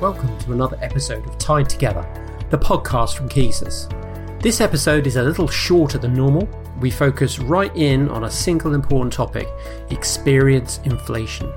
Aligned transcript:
Welcome 0.00 0.38
to 0.40 0.52
another 0.52 0.76
episode 0.82 1.26
of 1.26 1.38
Tied 1.38 1.70
Together, 1.70 2.06
the 2.50 2.58
podcast 2.58 3.16
from 3.16 3.30
Cohesus. 3.30 3.88
This 4.42 4.60
episode 4.60 5.06
is 5.06 5.16
a 5.16 5.22
little 5.22 5.48
shorter 5.48 5.96
than 5.96 6.12
normal. 6.12 6.46
We 6.80 6.90
focus 6.90 7.38
right 7.38 7.74
in 7.74 8.10
on 8.10 8.24
a 8.24 8.30
single 8.30 8.74
important 8.74 9.14
topic 9.14 9.48
experience 9.88 10.80
inflation. 10.84 11.50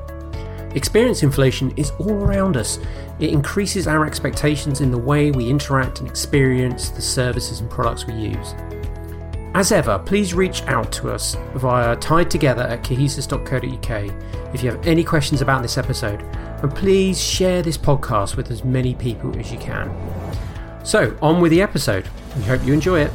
Experience 0.73 1.21
inflation 1.21 1.73
is 1.75 1.91
all 1.99 2.13
around 2.13 2.55
us. 2.55 2.79
It 3.19 3.31
increases 3.31 3.87
our 3.87 4.05
expectations 4.05 4.79
in 4.79 4.89
the 4.89 4.97
way 4.97 5.31
we 5.31 5.49
interact 5.49 5.99
and 5.99 6.07
experience 6.07 6.91
the 6.91 7.01
services 7.01 7.59
and 7.59 7.69
products 7.69 8.07
we 8.07 8.13
use. 8.13 8.55
As 9.53 9.73
ever, 9.73 9.99
please 9.99 10.33
reach 10.33 10.61
out 10.61 10.93
to 10.93 11.11
us 11.11 11.35
via 11.55 11.97
tied 11.97 12.31
together 12.31 12.63
at 12.63 12.85
cohesus.co.uk 12.85 14.13
if 14.53 14.63
you 14.63 14.71
have 14.71 14.87
any 14.87 15.03
questions 15.03 15.41
about 15.41 15.61
this 15.61 15.77
episode, 15.77 16.23
and 16.61 16.75
please 16.75 17.21
share 17.21 17.61
this 17.61 17.77
podcast 17.77 18.35
with 18.35 18.51
as 18.51 18.63
many 18.63 18.95
people 18.95 19.37
as 19.39 19.51
you 19.51 19.57
can. 19.57 19.89
So, 20.83 21.17
on 21.21 21.41
with 21.41 21.51
the 21.51 21.61
episode. 21.61 22.07
We 22.37 22.43
hope 22.43 22.63
you 22.65 22.73
enjoy 22.73 23.01
it. 23.01 23.11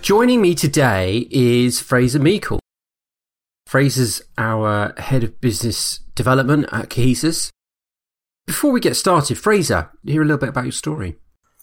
Joining 0.00 0.40
me 0.40 0.54
today 0.54 1.26
is 1.30 1.80
Fraser 1.80 2.20
Meikle. 2.20 2.60
Fraser's 3.66 4.22
our 4.38 4.94
head 4.98 5.24
of 5.24 5.40
business 5.40 5.98
development 6.14 6.66
at 6.70 6.90
Cohesus. 6.90 7.50
Before 8.46 8.70
we 8.70 8.78
get 8.78 8.94
started, 8.94 9.36
Fraser, 9.36 9.90
hear 10.04 10.22
a 10.22 10.24
little 10.24 10.38
bit 10.38 10.50
about 10.50 10.64
your 10.64 10.72
story. 10.72 11.16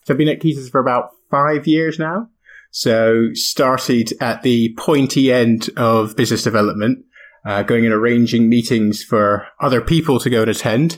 So 0.04 0.14
I've 0.14 0.18
been 0.18 0.28
at 0.28 0.42
Cohesus 0.42 0.68
for 0.68 0.82
about 0.82 1.12
five 1.32 1.66
years 1.66 1.98
now. 1.98 2.28
So 2.74 3.30
started 3.36 4.14
at 4.20 4.42
the 4.42 4.74
pointy 4.80 5.32
end 5.32 5.70
of 5.78 6.16
business 6.16 6.42
development, 6.42 7.06
uh, 7.46 7.62
going 7.62 7.86
and 7.86 7.94
arranging 7.94 8.50
meetings 8.50 9.04
for 9.04 9.46
other 9.60 9.80
people 9.80 10.20
to 10.20 10.30
go 10.30 10.42
and 10.42 10.50
attend. 10.50 10.98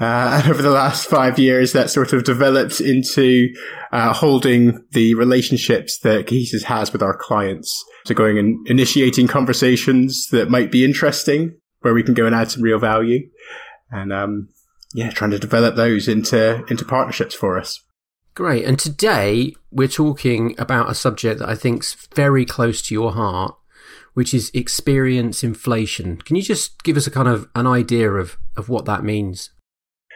Uh, 0.00 0.40
and 0.40 0.48
over 0.48 0.62
the 0.62 0.70
last 0.70 1.08
five 1.08 1.36
years, 1.36 1.72
that 1.72 1.90
sort 1.90 2.12
of 2.12 2.22
developed 2.22 2.80
into 2.80 3.52
uh, 3.90 4.12
holding 4.12 4.84
the 4.92 5.14
relationships 5.14 5.98
that 5.98 6.28
Cohesus 6.28 6.62
has 6.62 6.92
with 6.92 7.02
our 7.02 7.16
clients. 7.16 7.84
So 8.06 8.14
going 8.14 8.38
and 8.38 8.64
initiating 8.68 9.26
conversations 9.26 10.28
that 10.30 10.50
might 10.50 10.70
be 10.70 10.84
interesting, 10.84 11.56
where 11.80 11.94
we 11.94 12.04
can 12.04 12.14
go 12.14 12.26
and 12.26 12.34
add 12.34 12.52
some 12.52 12.62
real 12.62 12.78
value, 12.78 13.28
and 13.90 14.12
um, 14.12 14.50
yeah, 14.94 15.10
trying 15.10 15.32
to 15.32 15.38
develop 15.40 15.74
those 15.74 16.06
into 16.06 16.64
into 16.70 16.84
partnerships 16.84 17.34
for 17.34 17.58
us. 17.58 17.82
Great. 18.38 18.64
And 18.64 18.78
today 18.78 19.56
we're 19.72 19.88
talking 19.88 20.54
about 20.60 20.88
a 20.88 20.94
subject 20.94 21.40
that 21.40 21.48
I 21.48 21.56
think's 21.56 22.06
very 22.14 22.44
close 22.44 22.80
to 22.82 22.94
your 22.94 23.10
heart, 23.10 23.56
which 24.14 24.32
is 24.32 24.52
experience 24.54 25.42
inflation. 25.42 26.18
Can 26.18 26.36
you 26.36 26.42
just 26.42 26.84
give 26.84 26.96
us 26.96 27.08
a 27.08 27.10
kind 27.10 27.26
of 27.26 27.48
an 27.56 27.66
idea 27.66 28.12
of, 28.12 28.38
of 28.56 28.68
what 28.68 28.84
that 28.84 29.02
means? 29.02 29.50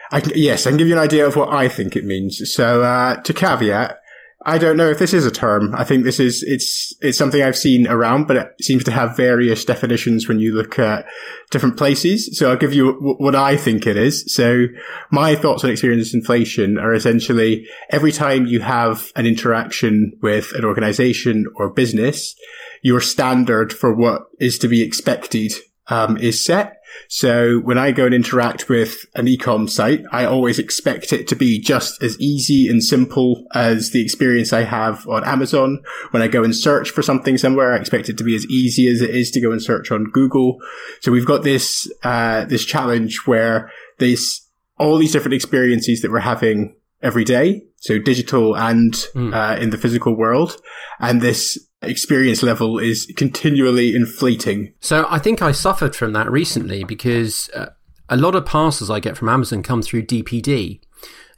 I 0.09 0.21
yes, 0.35 0.65
I 0.65 0.69
can 0.69 0.77
give 0.77 0.87
you 0.87 0.93
an 0.93 1.01
idea 1.01 1.27
of 1.27 1.35
what 1.35 1.49
I 1.49 1.67
think 1.67 1.97
it 1.97 2.05
means. 2.05 2.49
So, 2.49 2.81
uh, 2.81 3.17
to 3.23 3.33
caveat, 3.33 3.97
I 4.45 4.57
don't 4.57 4.77
know 4.77 4.89
if 4.89 4.99
this 4.99 5.13
is 5.13 5.25
a 5.25 5.31
term. 5.31 5.73
I 5.73 5.83
think 5.83 6.03
this 6.03 6.19
is, 6.19 6.43
it's, 6.43 6.93
it's 7.01 7.17
something 7.17 7.41
I've 7.41 7.57
seen 7.57 7.87
around, 7.87 8.27
but 8.27 8.35
it 8.35 8.47
seems 8.61 8.83
to 8.85 8.91
have 8.91 9.15
various 9.15 9.63
definitions 9.63 10.27
when 10.27 10.39
you 10.39 10.53
look 10.53 10.77
at 10.77 11.05
different 11.49 11.77
places. 11.77 12.37
So 12.37 12.49
I'll 12.49 12.57
give 12.57 12.73
you 12.73 12.93
w- 12.93 13.15
what 13.17 13.35
I 13.35 13.55
think 13.55 13.87
it 13.87 13.95
is. 13.95 14.25
So 14.33 14.65
my 15.11 15.35
thoughts 15.35 15.63
on 15.63 15.69
experience 15.69 16.13
inflation 16.13 16.77
are 16.77 16.93
essentially 16.93 17.65
every 17.89 18.11
time 18.11 18.45
you 18.45 18.59
have 18.59 19.11
an 19.15 19.25
interaction 19.25 20.11
with 20.21 20.51
an 20.53 20.65
organization 20.65 21.45
or 21.55 21.69
business, 21.69 22.35
your 22.81 22.99
standard 22.99 23.71
for 23.71 23.95
what 23.95 24.23
is 24.39 24.57
to 24.59 24.67
be 24.67 24.81
expected 24.81 25.53
um, 25.87 26.17
is 26.17 26.43
set. 26.43 26.82
So 27.07 27.59
when 27.59 27.77
I 27.77 27.91
go 27.91 28.05
and 28.05 28.13
interact 28.13 28.69
with 28.69 29.05
an 29.15 29.25
ecom 29.27 29.69
site, 29.69 30.03
I 30.11 30.25
always 30.25 30.59
expect 30.59 31.13
it 31.13 31.27
to 31.27 31.35
be 31.35 31.59
just 31.59 32.01
as 32.01 32.19
easy 32.19 32.67
and 32.67 32.83
simple 32.83 33.45
as 33.53 33.91
the 33.91 34.01
experience 34.01 34.53
I 34.53 34.63
have 34.63 35.07
on 35.07 35.23
Amazon. 35.23 35.83
When 36.11 36.23
I 36.23 36.27
go 36.27 36.43
and 36.43 36.55
search 36.55 36.89
for 36.89 37.01
something 37.01 37.37
somewhere, 37.37 37.73
I 37.73 37.77
expect 37.77 38.09
it 38.09 38.17
to 38.17 38.23
be 38.23 38.35
as 38.35 38.45
easy 38.47 38.87
as 38.87 39.01
it 39.01 39.11
is 39.11 39.31
to 39.31 39.41
go 39.41 39.51
and 39.51 39.61
search 39.61 39.91
on 39.91 40.05
Google. 40.11 40.57
So 41.01 41.11
we've 41.11 41.25
got 41.25 41.43
this, 41.43 41.91
uh, 42.03 42.45
this 42.45 42.65
challenge 42.65 43.25
where 43.25 43.71
there's 43.99 44.47
all 44.77 44.97
these 44.97 45.11
different 45.11 45.35
experiences 45.35 46.01
that 46.01 46.11
we're 46.11 46.19
having 46.19 46.75
every 47.01 47.23
day. 47.23 47.63
So 47.77 47.99
digital 47.99 48.55
and 48.55 48.93
mm. 48.93 49.33
uh, 49.33 49.61
in 49.61 49.69
the 49.69 49.77
physical 49.77 50.15
world. 50.15 50.55
And 50.99 51.21
this 51.21 51.59
experience 51.85 52.43
level 52.43 52.79
is 52.79 53.11
continually 53.17 53.95
inflating. 53.95 54.73
So 54.79 55.05
I 55.09 55.19
think 55.19 55.41
I 55.41 55.51
suffered 55.51 55.95
from 55.95 56.13
that 56.13 56.29
recently 56.31 56.83
because 56.83 57.49
uh, 57.53 57.67
a 58.09 58.17
lot 58.17 58.35
of 58.35 58.45
parcels 58.45 58.89
I 58.89 58.99
get 58.99 59.17
from 59.17 59.29
Amazon 59.29 59.63
come 59.63 59.81
through 59.81 60.05
DPD. 60.05 60.81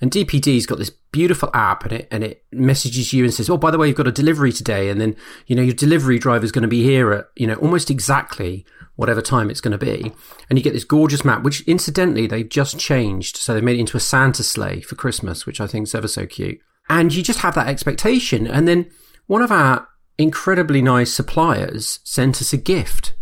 And 0.01 0.11
DPD's 0.11 0.65
got 0.65 0.77
this 0.77 0.89
beautiful 0.89 1.49
app 1.53 1.85
and 1.85 1.93
it 1.93 2.07
and 2.11 2.21
it 2.21 2.43
messages 2.51 3.13
you 3.13 3.23
and 3.23 3.33
says, 3.33 3.49
"Oh, 3.49 3.57
by 3.57 3.71
the 3.71 3.77
way, 3.77 3.87
you've 3.87 3.95
got 3.95 4.09
a 4.09 4.11
delivery 4.11 4.51
today." 4.51 4.89
And 4.89 4.99
then, 4.99 5.15
you 5.47 5.55
know, 5.55 5.61
your 5.61 5.73
delivery 5.73 6.19
driver 6.19 6.43
is 6.43 6.51
going 6.51 6.63
to 6.63 6.67
be 6.67 6.83
here 6.83 7.13
at, 7.13 7.27
you 7.37 7.47
know, 7.47 7.55
almost 7.55 7.89
exactly 7.89 8.65
whatever 8.97 9.21
time 9.21 9.49
it's 9.49 9.61
going 9.61 9.77
to 9.77 9.77
be. 9.77 10.11
And 10.49 10.59
you 10.59 10.63
get 10.63 10.73
this 10.73 10.83
gorgeous 10.83 11.23
map, 11.23 11.43
which 11.43 11.61
incidentally 11.61 12.27
they've 12.27 12.47
just 12.47 12.77
changed. 12.77 13.37
So 13.37 13.53
they've 13.53 13.63
made 13.63 13.77
it 13.77 13.81
into 13.81 13.97
a 13.97 14.01
Santa 14.01 14.43
sleigh 14.43 14.81
for 14.81 14.95
Christmas, 14.95 15.45
which 15.45 15.61
I 15.61 15.67
think 15.67 15.87
is 15.87 15.95
ever 15.95 16.07
so 16.07 16.25
cute. 16.25 16.59
And 16.89 17.13
you 17.13 17.23
just 17.23 17.39
have 17.39 17.55
that 17.55 17.67
expectation. 17.67 18.47
And 18.47 18.67
then 18.67 18.89
one 19.27 19.41
of 19.41 19.51
our 19.51 19.87
incredibly 20.17 20.81
nice 20.81 21.13
suppliers 21.13 21.99
sent 22.03 22.41
us 22.41 22.53
a 22.53 22.57
gift. 22.57 23.13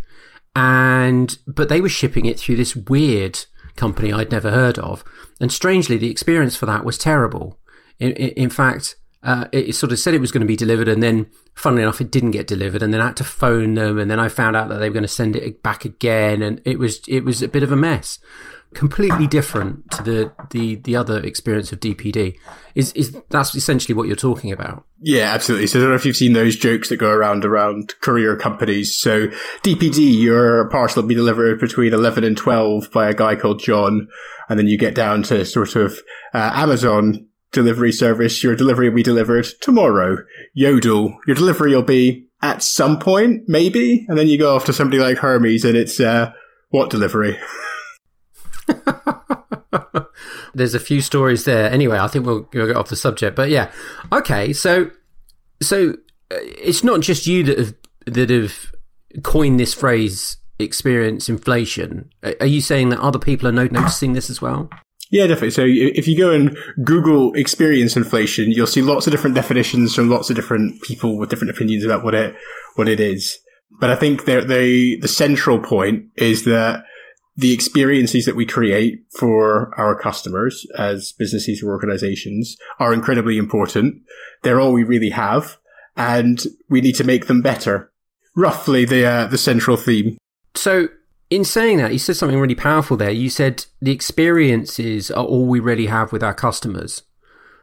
And, 0.55 1.37
but 1.47 1.69
they 1.69 1.81
were 1.81 1.89
shipping 1.89 2.25
it 2.25 2.39
through 2.39 2.57
this 2.57 2.75
weird 2.75 3.45
company 3.75 4.13
I'd 4.13 4.31
never 4.31 4.51
heard 4.51 4.77
of. 4.79 5.03
And 5.39 5.51
strangely, 5.51 5.97
the 5.97 6.11
experience 6.11 6.55
for 6.55 6.65
that 6.67 6.85
was 6.85 6.97
terrible. 6.97 7.59
In, 7.99 8.11
in, 8.11 8.49
fact, 8.49 8.95
uh, 9.23 9.45
it 9.51 9.73
sort 9.73 9.91
of 9.91 9.99
said 9.99 10.13
it 10.13 10.21
was 10.21 10.31
going 10.31 10.41
to 10.41 10.47
be 10.47 10.55
delivered, 10.55 10.87
and 10.87 11.01
then, 11.01 11.27
funnily 11.55 11.81
enough, 11.81 12.01
it 12.01 12.11
didn't 12.11 12.31
get 12.31 12.47
delivered. 12.47 12.83
And 12.83 12.93
then 12.93 13.01
I 13.01 13.07
had 13.07 13.17
to 13.17 13.23
phone 13.23 13.73
them, 13.73 13.97
and 13.97 14.11
then 14.11 14.19
I 14.19 14.27
found 14.27 14.55
out 14.55 14.69
that 14.69 14.77
they 14.77 14.89
were 14.89 14.93
going 14.93 15.03
to 15.03 15.07
send 15.07 15.35
it 15.35 15.63
back 15.63 15.85
again, 15.85 16.41
and 16.41 16.61
it 16.65 16.77
was 16.77 17.01
it 17.07 17.21
was 17.21 17.41
a 17.41 17.47
bit 17.47 17.63
of 17.63 17.71
a 17.71 17.77
mess. 17.77 18.19
Completely 18.73 19.28
different 19.28 19.89
to 19.91 20.03
the 20.03 20.31
the 20.51 20.75
the 20.75 20.95
other 20.95 21.19
experience 21.19 21.72
of 21.72 21.79
DPD. 21.79 22.38
Is 22.75 22.91
is 22.94 23.16
that's 23.29 23.56
essentially 23.56 23.94
what 23.94 24.07
you're 24.07 24.16
talking 24.16 24.51
about? 24.51 24.85
Yeah, 25.00 25.34
absolutely. 25.34 25.67
So 25.67 25.79
I 25.79 25.81
don't 25.81 25.89
know 25.89 25.95
if 25.95 26.06
you've 26.06 26.16
seen 26.16 26.34
those 26.34 26.56
jokes 26.56 26.89
that 26.89 26.97
go 26.97 27.09
around 27.09 27.45
around 27.45 27.94
courier 28.01 28.35
companies. 28.35 28.97
So 28.97 29.28
DPD, 29.63 30.22
your 30.22 30.69
parcel 30.69 31.01
will 31.01 31.09
be 31.09 31.16
delivered 31.16 31.59
between 31.59 31.94
eleven 31.94 32.23
and 32.23 32.38
twelve 32.38 32.91
by 32.91 33.09
a 33.09 33.13
guy 33.13 33.35
called 33.35 33.59
John, 33.59 34.07
and 34.50 34.57
then 34.57 34.67
you 34.67 34.78
get 34.78 34.95
down 34.95 35.23
to 35.23 35.45
sort 35.45 35.75
of 35.75 36.00
uh, 36.33 36.51
Amazon 36.53 37.28
delivery 37.53 37.91
service, 37.94 38.44
your 38.44 38.56
delivery 38.56 38.89
will 38.89 38.95
be 38.95 39.03
delivered 39.03 39.45
tomorrow. 39.62 40.17
Yodel, 40.53 41.17
your 41.25 41.35
delivery 41.35 41.73
will 41.73 41.83
be 41.83 42.28
at 42.41 42.62
some 42.62 43.00
point, 43.00 43.44
maybe. 43.47 44.06
And 44.09 44.17
then 44.17 44.28
you 44.28 44.38
go 44.38 44.56
off 44.56 44.66
to 44.66 44.73
somebody 44.73 45.01
like 45.01 45.19
Hermes 45.19 45.63
and 45.63 45.78
it's, 45.78 46.00
uh, 46.00 46.33
what 46.69 46.89
delivery? 46.89 47.39
There's 50.53 50.75
a 50.75 50.79
few 50.79 51.01
stories 51.01 51.46
there. 51.46 51.69
Anyway, 51.72 51.97
I 51.97 52.07
think 52.07 52.25
we'll, 52.25 52.47
we'll 52.53 52.68
get 52.68 52.75
off 52.75 52.90
the 52.90 52.96
subject, 52.96 53.35
but 53.35 53.50
yeah. 53.50 53.72
Okay. 54.12 54.53
So, 54.53 54.91
so 55.62 55.91
uh, 56.31 56.38
it's 56.41 56.84
not 56.84 57.01
just 57.01 57.25
you 57.28 57.44
that 57.44 57.57
have, 57.57 57.74
that 58.06 58.29
have 58.29 58.72
coined 59.24 59.59
this 59.59 59.74
phrase 59.74 60.38
experience 60.59 61.29
inflation. 61.29 62.09
Are 62.40 62.46
you 62.46 62.62
saying 62.62 62.90
that 62.90 63.00
other 63.00 63.19
people 63.19 63.47
are 63.47 63.51
noticing 63.51 64.13
this 64.13 64.29
as 64.29 64.41
well? 64.41 64.69
Yeah, 65.12 65.28
definitely. 65.28 65.51
So 65.51 65.63
if 65.66 66.07
you 66.07 66.18
go 66.18 66.31
and 66.31 66.57
Google 66.84 67.34
experience 67.34 67.95
inflation, 67.95 68.51
you'll 68.51 68.66
see 68.66 68.81
lots 68.81 69.06
of 69.06 69.12
different 69.12 69.35
definitions 69.35 69.94
from 69.94 70.09
lots 70.09 70.30
of 70.30 70.35
different 70.35 70.81
people 70.81 71.19
with 71.19 71.30
different 71.30 71.51
opinions 71.51 71.85
about 71.85 72.03
what 72.03 72.16
it, 72.16 72.35
what 72.75 72.88
it 72.88 73.00
is. 73.00 73.38
But 73.80 73.91
I 73.91 73.95
think 73.95 74.25
the, 74.25 74.41
the, 74.41 74.97
the 75.01 75.07
central 75.07 75.59
point 75.59 76.06
is 76.16 76.45
that 76.45 76.83
the 77.35 77.53
experiences 77.53 78.25
that 78.25 78.35
we 78.35 78.45
create 78.45 79.06
for 79.18 79.74
our 79.77 80.00
customers 80.00 80.68
as 80.77 81.13
businesses 81.13 81.63
or 81.63 81.71
organizations 81.71 82.57
are 82.80 82.94
incredibly 82.94 83.38
important. 83.38 84.01
They're 84.44 84.59
all 84.59 84.74
we 84.74 84.83
really 84.83 85.09
have 85.09 85.57
and 85.97 86.44
we 86.69 86.81
need 86.81 86.95
to 86.95 87.03
make 87.03 87.25
them 87.27 87.41
better. 87.41 87.91
Roughly 88.35 88.85
the, 88.85 89.06
uh, 89.06 89.27
the 89.27 89.38
central 89.38 89.77
theme. 89.77 90.18
So 90.56 90.89
in 91.30 91.44
saying 91.44 91.77
that, 91.77 91.94
you 91.94 92.00
said 92.00 92.15
something 92.15 92.39
really 92.39 92.56
powerful 92.56 92.97
there. 92.97 93.12
You 93.12 93.30
said 93.30 93.65
the 93.81 93.91
experiences 93.91 95.09
are 95.09 95.25
all 95.25 95.47
we 95.47 95.59
really 95.59 95.88
have 95.88 96.12
with 96.12 96.24
our 96.24 96.33
customers. 96.33 97.03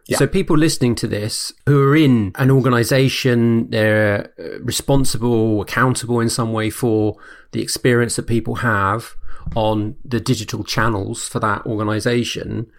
Yeah. 0.06 0.16
So 0.16 0.26
people 0.26 0.56
listening 0.56 0.96
to 0.96 1.06
this 1.06 1.52
who 1.66 1.80
are 1.90 1.96
in 1.96 2.32
an 2.36 2.50
organization, 2.50 3.70
they're 3.70 4.32
uh, 4.38 4.58
responsible, 4.60 5.60
accountable 5.60 6.18
in 6.18 6.28
some 6.28 6.52
way 6.52 6.70
for 6.70 7.16
the 7.52 7.62
experience 7.62 8.16
that 8.16 8.26
people 8.26 8.56
have 8.56 9.14
on 9.54 9.96
the 10.04 10.20
digital 10.20 10.64
channels 10.64 11.26
for 11.26 11.40
that 11.40 11.64
organization. 11.66 12.70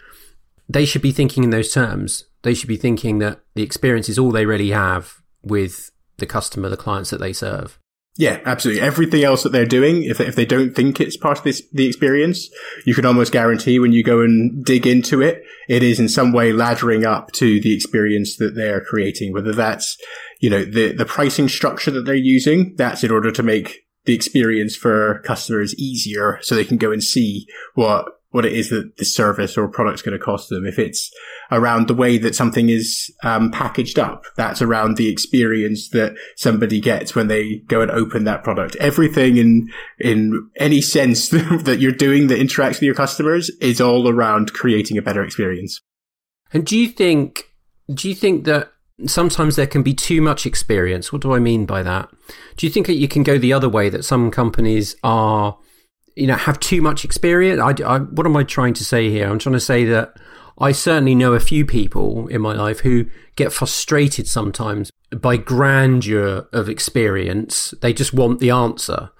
They 0.69 0.85
should 0.85 1.01
be 1.01 1.11
thinking 1.11 1.43
in 1.43 1.49
those 1.49 1.73
terms. 1.73 2.25
They 2.43 2.53
should 2.53 2.69
be 2.69 2.77
thinking 2.77 3.19
that 3.19 3.41
the 3.55 3.63
experience 3.63 4.09
is 4.09 4.17
all 4.17 4.31
they 4.31 4.45
really 4.45 4.71
have 4.71 5.21
with 5.43 5.91
the 6.17 6.25
customer, 6.25 6.69
the 6.69 6.77
clients 6.77 7.09
that 7.09 7.19
they 7.19 7.33
serve. 7.33 7.77
Yeah, 8.17 8.41
absolutely. 8.45 8.81
Everything 8.81 9.23
else 9.23 9.43
that 9.43 9.53
they're 9.53 9.65
doing, 9.65 10.03
if 10.03 10.17
they, 10.17 10.27
if 10.27 10.35
they 10.35 10.45
don't 10.45 10.75
think 10.75 10.99
it's 10.99 11.15
part 11.15 11.37
of 11.37 11.43
this, 11.45 11.63
the 11.71 11.87
experience, 11.87 12.49
you 12.85 12.93
can 12.93 13.05
almost 13.05 13.31
guarantee 13.31 13.79
when 13.79 13.93
you 13.93 14.03
go 14.03 14.19
and 14.19 14.65
dig 14.65 14.85
into 14.85 15.21
it, 15.21 15.43
it 15.69 15.81
is 15.81 15.99
in 15.99 16.09
some 16.09 16.33
way 16.33 16.51
laddering 16.51 17.05
up 17.05 17.31
to 17.33 17.61
the 17.61 17.73
experience 17.73 18.35
that 18.35 18.53
they're 18.53 18.81
creating, 18.81 19.31
whether 19.31 19.53
that's, 19.53 19.97
you 20.41 20.49
know, 20.49 20.65
the, 20.65 20.91
the 20.91 21.05
pricing 21.05 21.47
structure 21.47 21.91
that 21.91 22.01
they're 22.01 22.13
using, 22.13 22.75
that's 22.75 23.03
in 23.03 23.11
order 23.11 23.31
to 23.31 23.43
make 23.43 23.85
the 24.05 24.15
experience 24.15 24.75
for 24.75 25.21
customers 25.25 25.75
easier 25.75 26.39
so 26.41 26.55
they 26.55 26.65
can 26.65 26.77
go 26.77 26.91
and 26.91 27.03
see 27.03 27.45
what 27.75 28.05
what 28.31 28.45
it 28.45 28.53
is 28.53 28.69
that 28.69 28.95
the 28.97 29.05
service 29.05 29.57
or 29.57 29.67
product 29.67 29.95
is 29.95 30.01
going 30.01 30.17
to 30.17 30.23
cost 30.23 30.49
them. 30.49 30.65
If 30.65 30.79
it's 30.79 31.11
around 31.51 31.87
the 31.87 31.93
way 31.93 32.17
that 32.17 32.33
something 32.33 32.69
is 32.69 33.13
um, 33.23 33.51
packaged 33.51 33.99
up, 33.99 34.23
that's 34.37 34.61
around 34.61 34.95
the 34.95 35.09
experience 35.09 35.89
that 35.89 36.13
somebody 36.37 36.79
gets 36.79 37.13
when 37.13 37.27
they 37.27 37.57
go 37.67 37.81
and 37.81 37.91
open 37.91 38.23
that 38.23 38.43
product. 38.43 38.75
Everything 38.77 39.37
in 39.37 39.69
in 39.99 40.49
any 40.55 40.81
sense 40.81 41.29
that 41.29 41.79
you're 41.79 41.91
doing 41.91 42.27
that 42.27 42.39
interacts 42.39 42.75
with 42.75 42.83
your 42.83 42.95
customers 42.95 43.49
is 43.59 43.81
all 43.81 44.07
around 44.07 44.53
creating 44.53 44.97
a 44.97 45.01
better 45.01 45.23
experience. 45.23 45.79
And 46.53 46.65
do 46.65 46.77
you 46.77 46.87
think 46.87 47.51
do 47.93 48.07
you 48.07 48.15
think 48.15 48.45
that 48.45 48.70
sometimes 49.07 49.55
there 49.55 49.67
can 49.67 49.83
be 49.83 49.93
too 49.93 50.21
much 50.21 50.45
experience? 50.45 51.11
What 51.11 51.21
do 51.21 51.33
I 51.33 51.39
mean 51.39 51.65
by 51.65 51.83
that? 51.83 52.09
Do 52.57 52.65
you 52.65 52.71
think 52.71 52.87
that 52.87 52.95
you 52.95 53.07
can 53.07 53.23
go 53.23 53.37
the 53.37 53.53
other 53.53 53.69
way 53.69 53.89
that 53.89 54.05
some 54.05 54.31
companies 54.31 54.95
are 55.03 55.57
you 56.15 56.27
know 56.27 56.35
have 56.35 56.59
too 56.59 56.81
much 56.81 57.05
experience. 57.05 57.59
I, 57.61 57.73
I, 57.83 57.99
what 57.99 58.25
am 58.25 58.35
I 58.35 58.43
trying 58.43 58.73
to 58.75 58.85
say 58.85 59.09
here? 59.09 59.29
I'm 59.29 59.39
trying 59.39 59.53
to 59.53 59.59
say 59.59 59.85
that 59.85 60.15
I 60.57 60.71
certainly 60.71 61.15
know 61.15 61.33
a 61.33 61.39
few 61.39 61.65
people 61.65 62.27
in 62.27 62.41
my 62.41 62.53
life 62.53 62.81
who 62.81 63.05
get 63.35 63.53
frustrated 63.53 64.27
sometimes 64.27 64.91
by 65.09 65.37
grandeur 65.37 66.47
of 66.53 66.69
experience. 66.69 67.73
They 67.81 67.93
just 67.93 68.13
want 68.13 68.39
the 68.39 68.51
answer. 68.51 69.11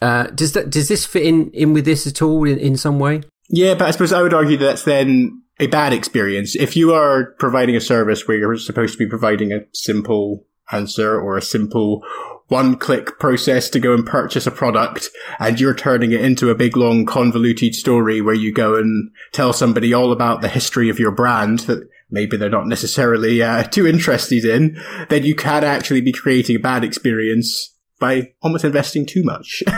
Uh, 0.00 0.24
does 0.28 0.52
that 0.52 0.70
does 0.70 0.88
this 0.88 1.04
fit 1.04 1.24
in 1.24 1.50
in 1.50 1.72
with 1.72 1.84
this 1.84 2.06
at 2.06 2.22
all 2.22 2.44
in, 2.44 2.58
in 2.58 2.76
some 2.76 2.98
way? 2.98 3.22
Yeah, 3.48 3.74
but 3.74 3.88
I 3.88 3.90
suppose 3.90 4.12
I 4.12 4.22
would 4.22 4.34
argue 4.34 4.56
that 4.56 4.64
that's 4.64 4.84
then 4.84 5.41
a 5.58 5.66
bad 5.66 5.92
experience. 5.92 6.56
If 6.56 6.76
you 6.76 6.92
are 6.92 7.32
providing 7.38 7.76
a 7.76 7.80
service 7.80 8.26
where 8.26 8.36
you're 8.36 8.56
supposed 8.56 8.94
to 8.94 8.98
be 8.98 9.08
providing 9.08 9.52
a 9.52 9.66
simple 9.72 10.46
answer 10.72 11.20
or 11.20 11.36
a 11.36 11.42
simple 11.42 12.02
one 12.48 12.76
click 12.76 13.18
process 13.18 13.70
to 13.70 13.80
go 13.80 13.94
and 13.94 14.04
purchase 14.04 14.46
a 14.46 14.50
product 14.50 15.08
and 15.38 15.58
you're 15.58 15.74
turning 15.74 16.12
it 16.12 16.20
into 16.20 16.50
a 16.50 16.54
big 16.54 16.76
long 16.76 17.06
convoluted 17.06 17.74
story 17.74 18.20
where 18.20 18.34
you 18.34 18.52
go 18.52 18.76
and 18.76 19.10
tell 19.32 19.52
somebody 19.52 19.94
all 19.94 20.12
about 20.12 20.42
the 20.42 20.48
history 20.48 20.88
of 20.90 20.98
your 20.98 21.12
brand 21.12 21.60
that 21.60 21.88
maybe 22.10 22.36
they're 22.36 22.50
not 22.50 22.66
necessarily 22.66 23.42
uh, 23.42 23.62
too 23.64 23.86
interested 23.86 24.44
in, 24.44 24.78
then 25.08 25.24
you 25.24 25.34
can 25.34 25.64
actually 25.64 26.02
be 26.02 26.12
creating 26.12 26.56
a 26.56 26.60
bad 26.60 26.84
experience 26.84 27.74
by 27.98 28.32
almost 28.42 28.64
investing 28.64 29.06
too 29.06 29.22
much. 29.24 29.62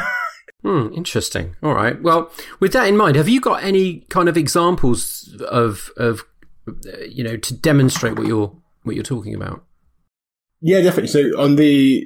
Hmm, 0.64 0.88
interesting. 0.94 1.56
All 1.62 1.74
right. 1.74 2.00
Well, 2.02 2.32
with 2.58 2.72
that 2.72 2.88
in 2.88 2.96
mind, 2.96 3.16
have 3.16 3.28
you 3.28 3.40
got 3.40 3.62
any 3.62 4.00
kind 4.08 4.28
of 4.28 4.36
examples 4.36 5.34
of 5.48 5.90
of 5.98 6.24
you 7.06 7.22
know 7.22 7.36
to 7.36 7.54
demonstrate 7.54 8.16
what 8.16 8.26
you're 8.26 8.56
what 8.82 8.94
you're 8.94 9.04
talking 9.04 9.34
about? 9.34 9.62
Yeah, 10.62 10.80
definitely. 10.80 11.08
So 11.08 11.38
on 11.38 11.56
the 11.56 12.02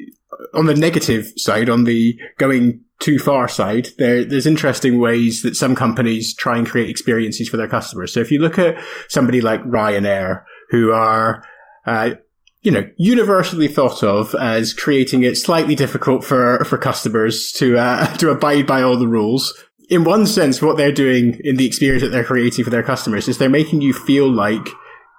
on 0.55 0.67
the 0.67 0.75
negative 0.75 1.33
side, 1.37 1.69
on 1.69 1.85
the 1.85 2.19
going 2.39 2.81
too 2.99 3.21
far 3.21 3.47
side, 3.47 3.91
there, 3.99 4.25
there's 4.25 4.47
interesting 4.47 4.99
ways 4.99 5.43
that 5.43 5.57
some 5.57 5.77
companies 5.77 6.35
try 6.35 6.59
and 6.59 6.67
create 6.67 6.91
experiences 6.91 7.49
for 7.49 7.57
their 7.57 7.69
customers. 7.69 8.13
So 8.13 8.21
if 8.21 8.33
you 8.33 8.41
look 8.41 8.59
at 8.59 8.83
somebody 9.09 9.41
like 9.41 9.63
Ryanair, 9.63 10.43
who 10.71 10.91
are, 10.91 11.45
uh, 11.87 12.15
you 12.63 12.71
know, 12.71 12.89
universally 12.97 13.69
thought 13.69 14.03
of 14.03 14.35
as 14.35 14.75
creating 14.75 15.23
it 15.23 15.37
slightly 15.37 15.75
difficult 15.75 16.25
for, 16.25 16.65
for 16.65 16.77
customers 16.77 17.53
to, 17.53 17.79
uh, 17.79 18.07
to 18.17 18.31
abide 18.31 18.67
by 18.67 18.83
all 18.83 18.99
the 18.99 19.09
rules. 19.09 19.55
In 19.89 20.05
one 20.05 20.27
sense, 20.27 20.61
what 20.61 20.77
they're 20.77 20.93
doing 20.93 21.41
in 21.45 21.57
the 21.57 21.67
experience 21.67 22.03
that 22.03 22.11
they're 22.11 22.25
creating 22.25 22.65
for 22.65 22.71
their 22.71 22.83
customers 22.83 23.27
is 23.27 23.39
they're 23.39 23.49
making 23.49 23.81
you 23.81 23.93
feel 23.93 24.31
like 24.31 24.69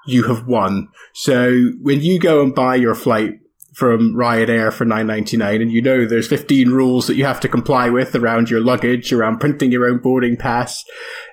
you 0.06 0.24
have 0.24 0.48
won. 0.48 0.90
So 1.14 1.72
when 1.82 2.02
you 2.02 2.20
go 2.20 2.42
and 2.44 2.54
buy 2.54 2.76
your 2.76 2.96
flight 2.96 3.40
from 3.74 4.14
Ryanair 4.14 4.74
for 4.74 4.86
9.99 4.86 5.62
and 5.62 5.72
you 5.72 5.82
know 5.82 6.06
there's 6.06 6.28
15 6.28 6.70
rules 6.70 7.08
that 7.08 7.16
you 7.16 7.24
have 7.26 7.40
to 7.40 7.48
comply 7.48 7.90
with 7.90 8.14
around 8.14 8.50
your 8.50 8.60
luggage, 8.60 9.14
around 9.14 9.40
printing 9.40 9.72
your 9.72 9.86
own 9.86 10.00
boarding 10.00 10.36
pass. 10.36 10.84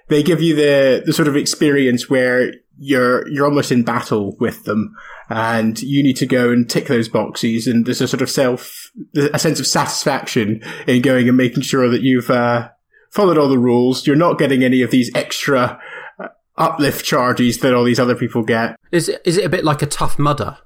They 0.08 0.22
give 0.22 0.40
you 0.40 0.54
the, 0.54 1.02
the 1.04 1.12
sort 1.12 1.28
of 1.28 1.36
experience 1.36 2.08
where 2.08 2.52
you're, 2.78 3.26
you're 3.28 3.46
almost 3.46 3.72
in 3.72 3.82
battle 3.82 4.36
with 4.38 4.64
them 4.64 4.94
and 5.28 5.80
you 5.82 6.02
need 6.02 6.16
to 6.16 6.26
go 6.26 6.50
and 6.50 6.68
tick 6.68 6.86
those 6.86 7.08
boxes 7.08 7.66
and 7.66 7.86
there's 7.86 8.00
a 8.00 8.08
sort 8.08 8.22
of 8.22 8.30
self, 8.30 8.90
a 9.32 9.38
sense 9.38 9.60
of 9.60 9.66
satisfaction 9.66 10.62
in 10.86 11.02
going 11.02 11.28
and 11.28 11.36
making 11.36 11.62
sure 11.62 11.88
that 11.88 12.02
you've, 12.02 12.30
uh, 12.30 12.68
followed 13.10 13.38
all 13.38 13.48
the 13.48 13.58
rules. 13.58 14.06
You're 14.06 14.16
not 14.16 14.38
getting 14.38 14.62
any 14.62 14.82
of 14.82 14.90
these 14.90 15.10
extra 15.14 15.80
uh, 16.20 16.28
uplift 16.56 17.04
charges 17.04 17.58
that 17.58 17.74
all 17.74 17.84
these 17.84 17.98
other 17.98 18.14
people 18.14 18.42
get. 18.42 18.76
Is 18.92 19.08
it, 19.08 19.22
is 19.24 19.38
it 19.38 19.44
a 19.44 19.48
bit 19.48 19.64
like 19.64 19.82
a 19.82 19.86
Tough 19.86 20.18
Mudder? 20.18 20.58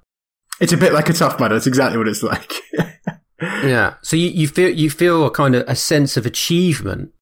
It's 0.60 0.72
a 0.72 0.76
bit 0.76 0.92
like 0.92 1.08
a 1.08 1.14
Tough 1.14 1.40
Mudder. 1.40 1.54
That's 1.54 1.66
exactly 1.66 1.96
what 1.96 2.08
it's 2.08 2.22
like. 2.22 2.52
yeah. 3.40 3.94
So 4.02 4.16
you, 4.16 4.28
you 4.28 4.48
feel 4.48 4.68
you 4.70 4.90
feel 4.90 5.24
a 5.24 5.30
kind 5.30 5.54
of 5.54 5.64
a 5.66 5.74
sense 5.74 6.16
of 6.16 6.26
achievement. 6.26 7.12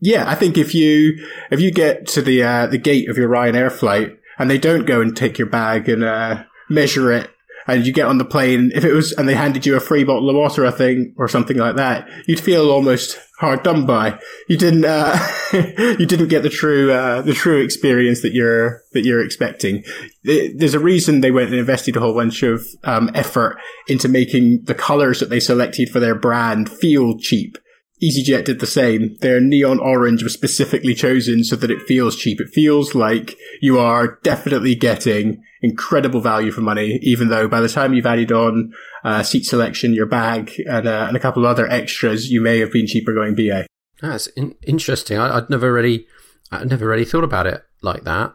Yeah, 0.00 0.28
I 0.28 0.34
think 0.34 0.58
if 0.58 0.74
you 0.74 1.24
if 1.50 1.60
you 1.60 1.70
get 1.70 2.06
to 2.08 2.20
the 2.20 2.42
uh, 2.42 2.66
the 2.66 2.76
gate 2.76 3.08
of 3.08 3.16
your 3.16 3.30
Ryanair 3.30 3.72
flight 3.72 4.18
and 4.38 4.50
they 4.50 4.58
don't 4.58 4.86
go 4.86 5.00
and 5.00 5.16
take 5.16 5.38
your 5.38 5.48
bag 5.48 5.88
and 5.88 6.04
uh, 6.04 6.44
measure 6.68 7.12
it 7.12 7.30
and 7.66 7.86
you 7.86 7.92
get 7.92 8.06
on 8.06 8.18
the 8.18 8.24
plane, 8.24 8.72
if 8.74 8.84
it 8.84 8.92
was, 8.92 9.12
and 9.12 9.28
they 9.28 9.34
handed 9.34 9.64
you 9.64 9.76
a 9.76 9.80
free 9.80 10.04
bottle 10.04 10.28
of 10.28 10.36
water, 10.36 10.66
I 10.66 10.70
think, 10.70 11.14
or 11.16 11.28
something 11.28 11.56
like 11.56 11.76
that, 11.76 12.08
you'd 12.26 12.40
feel 12.40 12.70
almost 12.70 13.18
hard 13.38 13.62
done 13.62 13.86
by. 13.86 14.18
You 14.48 14.56
didn't, 14.56 14.84
uh, 14.84 15.18
you 15.52 16.06
didn't 16.06 16.28
get 16.28 16.42
the 16.42 16.50
true, 16.50 16.92
uh, 16.92 17.22
the 17.22 17.32
true 17.32 17.62
experience 17.62 18.22
that 18.22 18.32
you're, 18.32 18.82
that 18.92 19.04
you're 19.04 19.24
expecting. 19.24 19.84
There's 20.24 20.74
a 20.74 20.78
reason 20.78 21.20
they 21.20 21.30
went 21.30 21.50
and 21.50 21.58
invested 21.58 21.96
a 21.96 22.00
whole 22.00 22.14
bunch 22.14 22.42
of, 22.42 22.66
um, 22.84 23.10
effort 23.14 23.58
into 23.88 24.08
making 24.08 24.64
the 24.64 24.74
colors 24.74 25.20
that 25.20 25.30
they 25.30 25.40
selected 25.40 25.88
for 25.88 26.00
their 26.00 26.14
brand 26.14 26.70
feel 26.70 27.18
cheap. 27.18 27.56
EasyJet 28.04 28.44
did 28.44 28.60
the 28.60 28.66
same. 28.66 29.16
Their 29.20 29.40
neon 29.40 29.78
orange 29.78 30.22
was 30.22 30.32
specifically 30.34 30.94
chosen 30.94 31.44
so 31.44 31.56
that 31.56 31.70
it 31.70 31.82
feels 31.82 32.16
cheap. 32.16 32.40
It 32.40 32.48
feels 32.52 32.94
like 32.94 33.36
you 33.60 33.78
are 33.78 34.18
definitely 34.22 34.74
getting 34.74 35.42
incredible 35.62 36.20
value 36.20 36.50
for 36.50 36.60
money, 36.60 36.98
even 37.02 37.28
though 37.28 37.48
by 37.48 37.60
the 37.60 37.68
time 37.68 37.94
you've 37.94 38.04
added 38.06 38.30
on 38.32 38.72
uh, 39.04 39.22
seat 39.22 39.44
selection, 39.46 39.94
your 39.94 40.06
bag, 40.06 40.52
and, 40.68 40.86
uh, 40.86 41.06
and 41.08 41.16
a 41.16 41.20
couple 41.20 41.44
of 41.44 41.50
other 41.50 41.66
extras, 41.68 42.30
you 42.30 42.40
may 42.42 42.58
have 42.58 42.72
been 42.72 42.86
cheaper 42.86 43.14
going 43.14 43.34
BA. 43.34 43.66
That's 44.00 44.26
in- 44.28 44.56
interesting. 44.66 45.18
I- 45.18 45.34
would 45.34 45.48
never 45.50 45.72
really, 45.72 46.06
I'd 46.50 46.68
never 46.68 46.86
really 46.86 47.04
thought 47.06 47.24
about 47.24 47.46
it 47.46 47.62
like 47.80 48.04
that. 48.04 48.34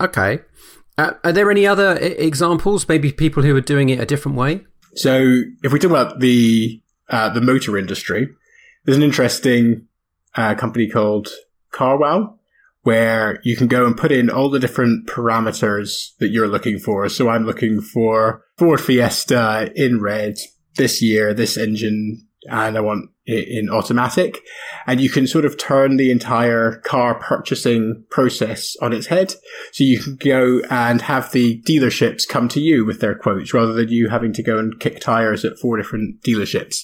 Okay. 0.00 0.40
Uh, 0.96 1.12
are 1.24 1.32
there 1.32 1.50
any 1.50 1.66
other 1.66 1.90
I- 2.00 2.04
examples? 2.04 2.88
Maybe 2.88 3.12
people 3.12 3.42
who 3.42 3.54
are 3.56 3.60
doing 3.60 3.90
it 3.90 4.00
a 4.00 4.06
different 4.06 4.38
way. 4.38 4.64
So, 4.94 5.42
if 5.62 5.72
we 5.72 5.78
talk 5.78 5.90
about 5.90 6.20
the 6.20 6.80
uh, 7.10 7.28
the 7.28 7.40
motor 7.40 7.76
industry, 7.76 8.28
there's 8.90 8.98
an 8.98 9.04
interesting 9.04 9.86
uh, 10.34 10.52
company 10.56 10.88
called 10.88 11.28
CarWow 11.72 12.36
where 12.82 13.38
you 13.44 13.56
can 13.56 13.68
go 13.68 13.86
and 13.86 13.96
put 13.96 14.10
in 14.10 14.28
all 14.28 14.50
the 14.50 14.58
different 14.58 15.06
parameters 15.06 16.16
that 16.18 16.30
you're 16.30 16.48
looking 16.48 16.76
for. 16.76 17.08
So 17.08 17.28
I'm 17.28 17.46
looking 17.46 17.80
for 17.80 18.44
Ford 18.58 18.80
Fiesta 18.80 19.70
in 19.76 20.00
red 20.00 20.38
this 20.74 21.00
year, 21.00 21.32
this 21.32 21.56
engine, 21.56 22.26
and 22.44 22.76
I 22.76 22.80
want 22.80 23.10
it 23.26 23.48
in 23.48 23.68
automatic. 23.68 24.38
And 24.86 25.00
you 25.00 25.10
can 25.10 25.26
sort 25.26 25.44
of 25.44 25.58
turn 25.58 25.96
the 25.96 26.10
entire 26.10 26.76
car 26.84 27.18
purchasing 27.18 28.04
process 28.10 28.76
on 28.80 28.92
its 28.92 29.06
head. 29.06 29.34
So 29.72 29.84
you 29.84 30.00
can 30.00 30.16
go 30.16 30.60
and 30.70 31.02
have 31.02 31.32
the 31.32 31.60
dealerships 31.62 32.26
come 32.28 32.48
to 32.48 32.60
you 32.60 32.84
with 32.84 33.00
their 33.00 33.14
quotes 33.14 33.52
rather 33.52 33.72
than 33.72 33.90
you 33.90 34.08
having 34.08 34.32
to 34.34 34.42
go 34.42 34.58
and 34.58 34.80
kick 34.80 35.00
tires 35.00 35.44
at 35.44 35.58
four 35.58 35.76
different 35.76 36.22
dealerships. 36.22 36.80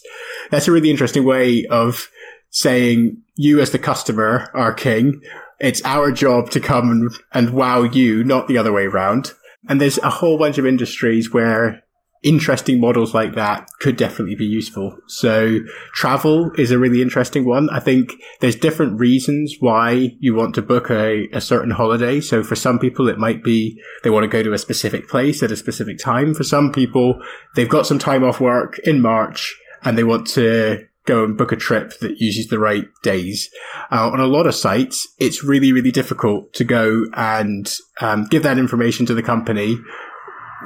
That's 0.50 0.68
a 0.68 0.72
really 0.72 0.90
interesting 0.90 1.24
way 1.24 1.64
of 1.66 2.10
saying 2.50 3.22
you 3.34 3.60
as 3.60 3.70
the 3.70 3.78
customer 3.78 4.50
are 4.54 4.72
king 4.72 5.20
it's 5.58 5.82
our 5.84 6.12
job 6.12 6.50
to 6.50 6.60
come 6.60 7.10
and, 7.32 7.50
wow 7.50 7.82
you, 7.82 8.24
not 8.24 8.48
the 8.48 8.58
other 8.58 8.72
way 8.72 8.84
around. 8.84 9.32
And 9.68 9.80
there's 9.80 9.98
a 9.98 10.10
whole 10.10 10.38
bunch 10.38 10.58
of 10.58 10.66
industries 10.66 11.32
where 11.32 11.82
interesting 12.22 12.80
models 12.80 13.14
like 13.14 13.34
that 13.34 13.68
could 13.80 13.96
definitely 13.96 14.34
be 14.34 14.46
useful. 14.46 14.96
So 15.06 15.60
travel 15.92 16.50
is 16.58 16.70
a 16.70 16.78
really 16.78 17.02
interesting 17.02 17.44
one. 17.44 17.68
I 17.70 17.80
think 17.80 18.12
there's 18.40 18.56
different 18.56 18.98
reasons 18.98 19.56
why 19.60 20.16
you 20.18 20.34
want 20.34 20.54
to 20.56 20.62
book 20.62 20.90
a, 20.90 21.28
a 21.32 21.40
certain 21.40 21.70
holiday. 21.70 22.20
So 22.20 22.42
for 22.42 22.56
some 22.56 22.78
people, 22.78 23.08
it 23.08 23.18
might 23.18 23.42
be 23.42 23.80
they 24.02 24.10
want 24.10 24.24
to 24.24 24.28
go 24.28 24.42
to 24.42 24.52
a 24.52 24.58
specific 24.58 25.08
place 25.08 25.42
at 25.42 25.52
a 25.52 25.56
specific 25.56 25.98
time. 25.98 26.34
For 26.34 26.44
some 26.44 26.72
people, 26.72 27.22
they've 27.54 27.68
got 27.68 27.86
some 27.86 27.98
time 27.98 28.24
off 28.24 28.40
work 28.40 28.78
in 28.80 29.00
March 29.00 29.56
and 29.82 29.96
they 29.96 30.04
want 30.04 30.26
to 30.28 30.86
go 31.06 31.24
and 31.24 31.38
book 31.38 31.52
a 31.52 31.56
trip 31.56 31.98
that 32.00 32.20
uses 32.20 32.48
the 32.48 32.58
right 32.58 32.86
days. 33.02 33.48
Uh, 33.90 34.10
on 34.10 34.20
a 34.20 34.26
lot 34.26 34.46
of 34.46 34.54
sites, 34.54 35.06
it's 35.18 35.42
really, 35.42 35.72
really 35.72 35.92
difficult 35.92 36.52
to 36.52 36.64
go 36.64 37.04
and 37.14 37.72
um, 38.00 38.26
give 38.26 38.42
that 38.42 38.58
information 38.58 39.06
to 39.06 39.14
the 39.14 39.22
company 39.22 39.78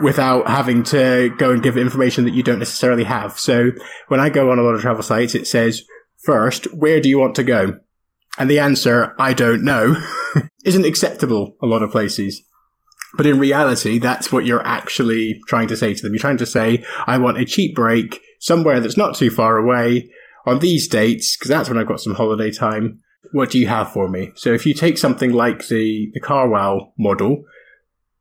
without 0.02 0.48
having 0.48 0.82
to 0.84 1.34
go 1.38 1.50
and 1.50 1.62
give 1.62 1.76
information 1.76 2.24
that 2.24 2.34
you 2.34 2.42
don't 2.42 2.58
necessarily 2.58 3.04
have. 3.04 3.38
So 3.38 3.70
when 4.08 4.20
I 4.20 4.28
go 4.28 4.50
on 4.50 4.58
a 4.58 4.62
lot 4.62 4.74
of 4.74 4.80
travel 4.80 5.02
sites, 5.02 5.34
it 5.34 5.46
says, 5.46 5.82
first, 6.24 6.64
where 6.74 7.00
do 7.00 7.08
you 7.08 7.18
want 7.18 7.34
to 7.36 7.44
go? 7.44 7.78
And 8.38 8.48
the 8.48 8.58
answer, 8.58 9.14
I 9.18 9.34
don't 9.34 9.64
know, 9.64 9.96
isn't 10.64 10.84
acceptable 10.84 11.56
a 11.62 11.66
lot 11.66 11.82
of 11.82 11.90
places. 11.90 12.42
But 13.16 13.26
in 13.26 13.38
reality, 13.38 13.98
that's 13.98 14.30
what 14.30 14.46
you're 14.46 14.66
actually 14.66 15.40
trying 15.48 15.68
to 15.68 15.76
say 15.76 15.94
to 15.94 16.02
them. 16.02 16.12
You're 16.12 16.20
trying 16.20 16.36
to 16.38 16.46
say, 16.46 16.84
I 17.06 17.18
want 17.18 17.38
a 17.38 17.44
cheap 17.44 17.74
break 17.74 18.20
somewhere 18.38 18.80
that's 18.80 18.96
not 18.96 19.16
too 19.16 19.30
far 19.30 19.56
away 19.56 20.10
on 20.46 20.60
these 20.60 20.88
dates, 20.88 21.36
because 21.36 21.48
that's 21.48 21.68
when 21.68 21.76
I've 21.76 21.88
got 21.88 22.00
some 22.00 22.14
holiday 22.14 22.50
time. 22.50 23.00
What 23.32 23.50
do 23.50 23.58
you 23.58 23.66
have 23.66 23.92
for 23.92 24.08
me? 24.08 24.32
So 24.36 24.52
if 24.52 24.64
you 24.64 24.74
take 24.74 24.96
something 24.96 25.32
like 25.32 25.68
the, 25.68 26.10
the 26.14 26.20
CarWow 26.20 26.92
model, 26.98 27.44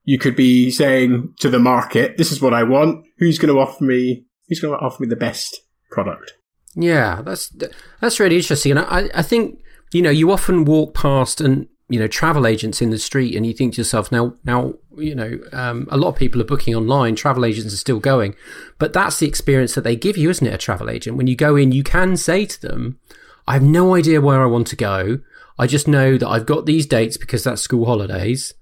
you 0.03 0.17
could 0.17 0.35
be 0.35 0.71
saying 0.71 1.33
to 1.39 1.49
the 1.49 1.59
market, 1.59 2.17
this 2.17 2.31
is 2.31 2.41
what 2.41 2.53
I 2.53 2.63
want. 2.63 3.05
Who's 3.17 3.37
going 3.37 3.53
to 3.53 3.59
offer 3.59 3.83
me, 3.83 4.25
who's 4.47 4.59
going 4.59 4.77
to 4.77 4.83
offer 4.83 5.03
me 5.03 5.09
the 5.09 5.15
best 5.15 5.61
product? 5.91 6.33
Yeah, 6.75 7.21
that's, 7.21 7.53
that's 7.99 8.19
really 8.19 8.37
interesting. 8.37 8.71
And 8.71 8.79
I, 8.79 9.09
I 9.13 9.21
think, 9.21 9.59
you 9.91 10.01
know, 10.01 10.09
you 10.09 10.31
often 10.31 10.65
walk 10.65 10.93
past 10.93 11.41
and 11.41 11.67
you 11.89 11.99
know 11.99 12.07
travel 12.07 12.45
agents 12.45 12.81
in 12.81 12.91
the 12.91 12.97
street 12.97 13.35
and 13.35 13.45
you 13.45 13.53
think 13.53 13.73
to 13.73 13.81
yourself 13.81 14.11
now 14.11 14.33
now 14.45 14.73
you 14.95 15.15
know 15.15 15.39
um, 15.51 15.87
a 15.91 15.97
lot 15.97 16.09
of 16.09 16.15
people 16.15 16.39
are 16.39 16.45
booking 16.45 16.75
online 16.75 17.15
travel 17.15 17.43
agents 17.43 17.73
are 17.73 17.77
still 17.77 17.99
going 17.99 18.35
but 18.77 18.93
that's 18.93 19.19
the 19.19 19.27
experience 19.27 19.73
that 19.73 19.83
they 19.83 19.95
give 19.95 20.15
you 20.15 20.29
isn't 20.29 20.47
it 20.47 20.53
a 20.53 20.57
travel 20.57 20.89
agent 20.89 21.17
when 21.17 21.27
you 21.27 21.35
go 21.35 21.55
in 21.55 21.71
you 21.71 21.83
can 21.83 22.15
say 22.15 22.45
to 22.45 22.61
them 22.61 22.99
i 23.47 23.53
have 23.53 23.63
no 23.63 23.95
idea 23.95 24.21
where 24.21 24.41
i 24.41 24.45
want 24.45 24.67
to 24.67 24.75
go 24.75 25.19
i 25.57 25.65
just 25.65 25.87
know 25.87 26.17
that 26.17 26.29
i've 26.29 26.45
got 26.45 26.65
these 26.65 26.85
dates 26.85 27.17
because 27.17 27.43
that's 27.43 27.61
school 27.61 27.85
holidays 27.85 28.53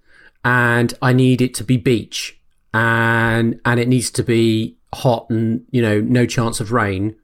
and 0.43 0.93
i 1.01 1.13
need 1.13 1.41
it 1.41 1.53
to 1.53 1.63
be 1.63 1.77
beach 1.77 2.39
and 2.73 3.59
and 3.65 3.79
it 3.79 3.87
needs 3.87 4.11
to 4.11 4.23
be 4.23 4.77
hot 4.93 5.29
and 5.29 5.65
you 5.71 5.81
know 5.81 5.99
no 6.01 6.25
chance 6.25 6.59
of 6.59 6.71
rain 6.71 7.15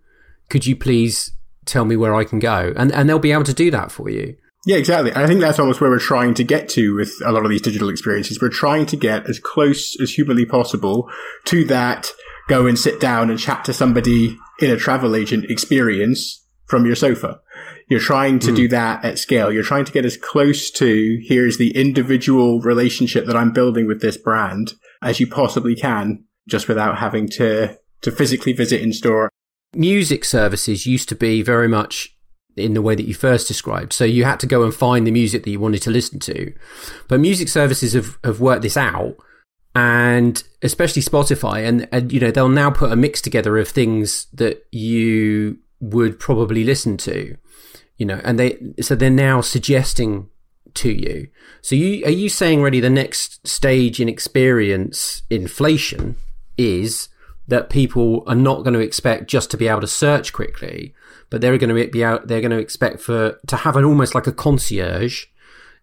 could 0.50 0.65
you 0.65 0.75
please 0.75 1.32
tell 1.65 1.86
me 1.86 1.96
where 1.96 2.13
i 2.13 2.24
can 2.24 2.39
go 2.39 2.74
and 2.75 2.91
and 2.91 3.08
they'll 3.08 3.20
be 3.20 3.32
able 3.32 3.43
to 3.43 3.53
do 3.53 3.72
that 3.72 3.91
for 3.91 4.10
you 4.10 4.36
yeah, 4.65 4.77
exactly. 4.77 5.12
I 5.13 5.27
think 5.27 5.41
that's 5.41 5.60
almost 5.60 5.82
where 5.82 5.89
we're 5.89 6.00
trying 6.00 6.36
to 6.36 6.43
get 6.43 6.70
to 6.70 6.96
with 6.96 7.13
a 7.25 7.34
lot 7.34 7.43
of 7.43 7.50
these 7.50 7.62
digital 7.62 7.89
experiences. 7.89 8.41
We're 8.41 8.48
trying 8.48 8.86
to 8.88 8.96
get 8.96 9.29
as 9.29 9.38
close 9.38 10.00
as 10.00 10.13
humanly 10.13 10.46
possible 10.46 11.10
to 11.46 11.65
that 11.65 12.12
go 12.48 12.65
and 12.65 12.79
sit 12.79 13.01
down 13.01 13.29
and 13.29 13.38
chat 13.38 13.65
to 13.65 13.74
somebody 13.74 14.38
in 14.60 14.72
a 14.72 14.77
travel 14.77 15.15
agent 15.15 15.50
experience 15.50 16.46
from 16.65 16.86
your 16.86 16.96
sofa. 16.96 17.41
You're 17.90 18.00
trying 18.00 18.40
to 18.40 18.52
mm. 18.52 18.56
do 18.56 18.68
that 18.70 19.04
at 19.04 19.20
scale. 19.20 19.52
You're 19.52 19.63
trying 19.63 19.86
to 19.86 19.92
get 19.92 20.06
as 20.06 20.18
close 20.18 20.72
to 20.72 21.22
here's 21.24 21.58
the 21.58 21.75
individual 21.75 22.60
relationship 22.62 23.25
that 23.25 23.36
I'm 23.36 23.52
building 23.52 23.88
with 23.88 24.02
this 24.02 24.18
brand 24.18 24.74
as 25.02 25.20
you 25.20 25.28
possibly 25.28 25.75
can, 25.75 26.24
just 26.48 26.68
without 26.68 26.98
having 26.98 27.28
to, 27.30 27.78
to 28.02 28.12
physically 28.12 28.54
visit 28.54 28.82
in 28.82 28.94
store. 28.94 29.30
Music 29.75 30.24
services 30.24 30.86
used 30.86 31.10
to 31.10 31.16
be 31.16 31.42
very 31.42 31.68
much 31.68 32.16
in 32.56 32.74
the 32.74 32.82
way 32.82 32.96
that 32.96 33.08
you 33.08 33.13
first 33.13 33.48
described. 33.48 33.94
So 33.94 34.06
you 34.06 34.24
had 34.25 34.40
to 34.42 34.48
go 34.48 34.63
and 34.63 34.74
find 34.74 35.06
the 35.06 35.12
music 35.12 35.44
that 35.44 35.50
you 35.50 35.60
wanted 35.60 35.82
to 35.84 35.92
listen 35.92 36.20
to. 36.20 36.54
But 37.08 37.20
music 37.20 37.50
services 37.50 37.94
have, 37.94 38.18
have 38.24 38.40
worked 38.40 38.62
this 38.62 38.78
out 38.78 39.18
and 39.75 40.44
especially 40.62 41.02
Spotify 41.02 41.68
and, 41.68 41.88
and 41.92 42.12
you 42.12 42.20
know 42.20 42.32
they'll 42.32 42.50
now 42.50 42.70
put 42.70 42.92
a 42.92 42.96
mix 42.96 43.22
together 43.22 43.58
of 43.58 43.68
things 43.68 44.28
that 44.34 44.66
you 44.72 45.58
would 45.84 46.20
probably 46.20 46.63
listen 46.63 46.98
to. 46.98 47.38
You 47.98 48.06
know, 48.06 48.22
and 48.24 48.40
they 48.40 48.58
so 48.82 48.96
they're 48.96 49.10
now 49.10 49.42
suggesting 49.42 50.30
to 50.75 50.92
you. 50.92 51.28
So 51.62 51.75
you 51.75 52.06
are 52.06 52.12
you 52.12 52.30
saying 52.30 52.62
really 52.62 52.80
the 52.80 52.90
next 52.90 53.46
stage 53.48 54.00
in 54.00 54.10
experience 54.10 55.22
inflation 55.30 56.16
is 56.58 57.10
that 57.48 57.70
people 57.70 58.24
are 58.25 58.36
not 58.36 58.63
going 58.63 58.74
to 58.74 58.80
expect 58.80 59.28
just 59.28 59.52
to 59.52 59.58
be 59.58 59.68
able 59.68 59.82
to 59.82 59.88
search 59.88 60.34
quickly, 60.34 60.94
but 61.30 61.42
they're 61.42 61.58
going 61.58 61.75
to 61.75 61.92
be 61.92 62.04
out. 62.04 62.28
They're 62.28 62.42
going 62.42 62.52
to 62.52 62.58
expect 62.58 63.02
for 63.02 63.40
to 63.48 63.56
have 63.58 63.75
an 63.75 63.86
almost 63.86 64.16
like 64.16 64.28
a 64.28 64.32
concierge. 64.32 65.25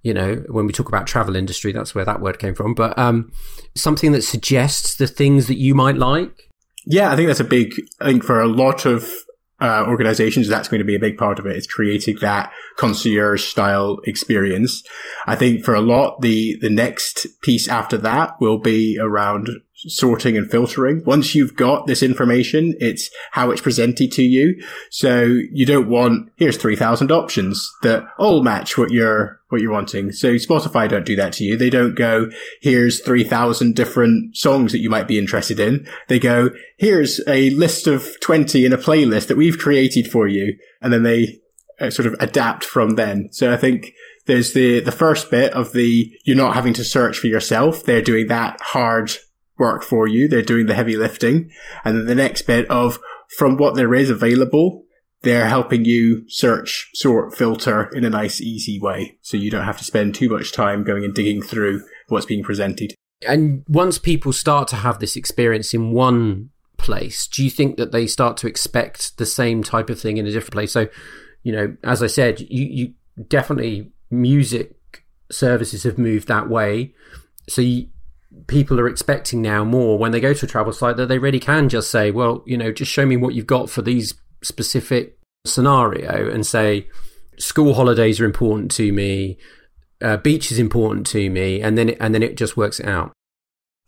You 0.03 0.15
know, 0.15 0.37
when 0.49 0.67
we 0.67 0.73
talk 0.73 0.89
about 0.89 1.07
travel 1.07 1.37
industry, 1.37 1.73
that's 1.73 1.95
where 1.95 2.07
that 2.07 2.23
word 2.23 2.39
came 2.39 2.55
from. 2.55 2.75
But 2.75 2.99
um, 2.99 3.33
something 3.75 4.13
that 4.13 4.23
suggests 4.23 4.97
the 4.97 5.07
things 5.07 5.47
that 5.49 5.59
you 5.59 5.75
might 5.75 5.97
like. 5.97 6.49
Yeah, 6.87 7.13
I 7.13 7.17
think 7.17 7.27
that's 7.27 7.41
a 7.41 7.45
big. 7.45 7.75
I 8.01 8.07
think 8.07 8.25
for 8.25 8.41
a 8.41 8.49
lot 8.49 8.87
of 8.87 9.13
uh, 9.61 9.85
organizations, 9.87 10.49
that's 10.49 10.69
going 10.69 10.79
to 10.79 10.85
be 10.85 10.95
a 10.95 11.01
big 11.01 11.19
part 11.19 11.39
of 11.39 11.47
it. 11.47 11.51
it. 11.51 11.57
Is 11.57 11.67
creating 11.67 12.17
that 12.21 12.53
concierge 12.77 13.45
style 13.45 14.01
experience. 14.05 14.83
I 15.27 15.37
think 15.37 15.65
for 15.65 15.75
a 15.75 15.81
lot, 15.81 16.21
the 16.21 16.57
the 16.61 16.71
next 16.71 17.27
piece 17.43 17.69
after 17.69 17.99
that 17.99 18.41
will 18.41 18.59
be 18.59 18.99
around 18.99 19.49
sorting 19.89 20.37
and 20.37 20.51
filtering. 20.51 21.03
Once 21.05 21.35
you've 21.35 21.57
got 21.57 21.87
this 21.87 22.03
information, 22.03 22.75
it's 22.81 23.11
how 23.33 23.51
it's 23.51 23.61
presented 23.61 24.13
to 24.13 24.23
you. 24.23 24.61
So 24.91 25.39
you 25.53 25.65
don't 25.65 25.89
want, 25.89 26.31
here's 26.37 26.57
3000 26.57 27.11
options 27.11 27.71
that 27.83 28.05
all 28.19 28.43
match 28.43 28.77
what 28.77 28.91
you're, 28.91 29.41
what 29.49 29.61
you're 29.61 29.73
wanting. 29.73 30.13
So 30.13 30.35
Spotify 30.35 30.89
don't 30.89 31.07
do 31.07 31.17
that 31.17 31.33
to 31.35 31.45
you. 31.45 31.57
They 31.57 31.71
don't 31.71 31.95
go, 31.95 32.31
here's 32.61 33.01
3000 33.01 33.75
different 33.75 34.37
songs 34.37 34.73
that 34.73 34.81
you 34.81 34.91
might 34.91 35.09
be 35.09 35.19
interested 35.19 35.59
in. 35.59 35.87
They 36.09 36.19
go, 36.19 36.51
here's 36.79 37.21
a 37.27 37.51
list 37.51 37.87
of 37.87 38.21
20 38.21 38.65
in 38.65 38.73
a 38.73 38.79
playlist 38.79 39.29
that 39.29 39.37
we've 39.37 39.59
created 39.59 40.11
for 40.11 40.29
you. 40.29 40.57
And 40.81 40.93
then 40.93 41.03
they 41.03 41.41
uh, 41.81 41.91
sort 41.91 42.07
of 42.07 42.15
adapt 42.21 42.65
from 42.65 42.97
then. 42.97 43.29
So 43.33 43.53
I 43.53 43.57
think 43.57 43.93
there's 44.27 44.53
the, 44.53 44.81
the 44.81 44.93
first 44.93 45.31
bit 45.31 45.53
of 45.55 45.73
the, 45.73 46.13
you're 46.25 46.37
not 46.37 46.55
having 46.55 46.75
to 46.75 46.85
search 46.85 47.19
for 47.19 47.27
yourself. 47.27 47.85
They're 47.85 48.03
doing 48.03 48.29
that 48.29 48.61
hard 48.61 49.13
work 49.61 49.85
for 49.85 50.09
you. 50.09 50.27
They're 50.27 50.43
doing 50.43 50.67
the 50.67 50.75
heavy 50.75 50.97
lifting. 50.97 51.51
And 51.85 51.97
then 51.97 52.07
the 52.07 52.15
next 52.15 52.43
bit 52.43 52.69
of 52.69 52.99
from 53.37 53.57
what 53.57 53.77
there 53.77 53.95
is 53.95 54.11
available, 54.11 54.85
they're 55.23 55.49
helping 55.49 55.85
you 55.85 56.25
search, 56.29 56.91
sort, 56.95 57.37
filter 57.37 57.89
in 57.95 58.05
a 58.05 58.11
nice, 58.11 58.41
easy 58.41 58.81
way. 58.81 59.19
So 59.23 59.37
you 59.37 59.51
don't 59.51 59.65
have 59.65 59.79
to 59.79 59.85
spend 59.85 60.15
too 60.15 60.29
much 60.29 60.53
time 60.53 60.83
going 60.83 61.05
and 61.05 61.15
digging 61.15 61.43
through 61.43 61.85
what's 62.09 62.27
being 62.27 62.43
presented. 62.43 62.95
And 63.29 63.65
once 63.69 63.99
people 63.99 64.33
start 64.33 64.67
to 64.69 64.77
have 64.77 64.99
this 64.99 65.15
experience 65.15 65.75
in 65.75 65.93
one 65.93 66.51
place, 66.79 67.27
do 67.27 67.45
you 67.45 67.51
think 67.51 67.77
that 67.77 67.93
they 67.93 68.07
start 68.07 68.39
to 68.39 68.47
expect 68.47 69.19
the 69.19 69.27
same 69.27 69.63
type 69.63 69.91
of 69.91 70.01
thing 70.01 70.17
in 70.17 70.27
a 70.27 70.31
different 70.31 70.55
place? 70.55 70.73
So, 70.73 70.89
you 71.43 71.53
know, 71.53 71.77
as 71.85 72.03
I 72.03 72.07
said, 72.07 72.41
you, 72.41 72.65
you 72.65 72.95
definitely 73.29 73.93
music 74.11 75.05
services 75.31 75.83
have 75.83 75.99
moved 75.99 76.29
that 76.29 76.49
way. 76.49 76.95
So 77.47 77.61
you, 77.61 77.89
people 78.47 78.79
are 78.81 78.89
expecting 78.89 79.43
now 79.43 79.65
more 79.65 79.99
when 79.99 80.13
they 80.13 80.21
go 80.21 80.33
to 80.33 80.47
a 80.47 80.49
travel 80.49 80.73
site 80.73 80.97
that 80.97 81.07
they 81.07 81.19
really 81.19 81.41
can 81.41 81.69
just 81.69 81.91
say, 81.91 82.11
well, 82.11 82.43
you 82.47 82.57
know, 82.57 82.73
just 82.73 82.91
show 82.91 83.07
me 83.07 83.17
what 83.17 83.35
you've 83.35 83.47
got 83.47 83.71
for 83.71 83.83
these 83.83 84.15
specific 84.43 85.19
scenario 85.45 86.31
and 86.31 86.47
say, 86.47 86.89
school 87.39 87.75
holidays 87.75 88.21
are 88.21 88.25
important 88.25 88.71
to 88.73 88.93
me, 88.93 89.39
uh, 90.03 90.17
beach 90.17 90.51
is 90.53 90.59
important 90.59 91.07
to 91.09 91.31
me, 91.31 91.61
and 91.61 91.77
then 91.77 91.91
it, 91.91 91.99
and 92.01 92.15
then 92.15 92.23
it 92.23 92.37
just 92.37 92.57
works 92.57 92.81
out. 92.81 93.13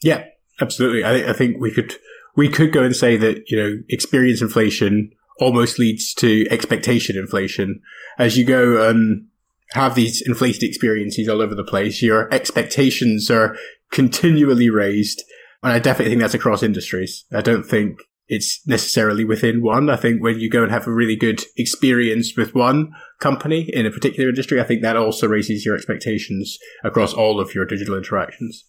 Yeah, 0.03 0.25
absolutely. 0.61 1.05
I, 1.05 1.31
I 1.31 1.33
think 1.33 1.61
we 1.61 1.71
could 1.71 1.95
we 2.37 2.49
could 2.49 2.73
go 2.73 2.83
and 2.83 2.97
say 2.97 3.17
that 3.17 3.45
you 3.49 3.57
know 3.57 3.79
experience 3.89 4.43
inflation 4.43 5.13
almost 5.41 5.79
leads 5.79 6.15
to 6.15 6.47
expectation 6.51 7.17
inflation 7.17 7.81
as 8.19 8.37
you 8.37 8.45
go 8.45 8.89
and 8.89 9.27
have 9.71 9.95
these 9.95 10.21
inflated 10.21 10.63
experiences 10.63 11.29
all 11.29 11.41
over 11.41 11.55
the 11.55 11.65
place. 11.65 12.03
Your 12.03 12.33
expectations 12.33 13.31
are 13.31 13.57
continually 13.93 14.71
raised. 14.71 15.23
And 15.63 15.73
I 15.73 15.79
definitely 15.79 16.11
think 16.11 16.23
that's 16.23 16.35
across 16.35 16.65
industries. 16.65 17.25
I 17.33 17.41
don't 17.41 17.63
think 17.63 17.99
it's 18.27 18.67
necessarily 18.67 19.25
within 19.25 19.63
one. 19.63 19.91
I 19.91 19.97
think 19.97 20.23
when 20.23 20.41
you 20.41 20.51
go 20.51 20.63
and 20.63 20.73
have 20.73 20.89
a 20.89 20.93
really 20.93 21.15
good 21.15 21.43
experience 21.57 22.37
with 22.37 22.55
one 22.55 22.93
company 23.21 23.69
in 23.73 23.87
a 23.87 23.91
particular 23.91 24.29
industry, 24.29 24.61
I 24.61 24.65
think 24.65 24.83
that 24.83 24.97
also 24.97 25.29
raises 25.29 25.65
your 25.65 25.77
expectations 25.77 26.59
across 26.83 27.13
all 27.13 27.39
of 27.39 27.55
your 27.55 27.67
digital 27.67 27.97
interactions. 27.97 28.65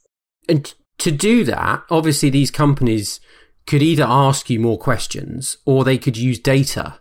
And 0.47 0.71
to 0.99 1.11
do 1.11 1.43
that, 1.45 1.83
obviously 1.89 2.29
these 2.29 2.51
companies 2.51 3.19
could 3.65 3.81
either 3.81 4.05
ask 4.05 4.49
you 4.49 4.59
more 4.59 4.77
questions 4.77 5.57
or 5.65 5.83
they 5.83 5.97
could 5.97 6.17
use 6.17 6.39
data 6.39 6.99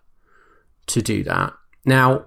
to 0.86 1.02
do 1.02 1.24
that. 1.24 1.52
Now, 1.84 2.26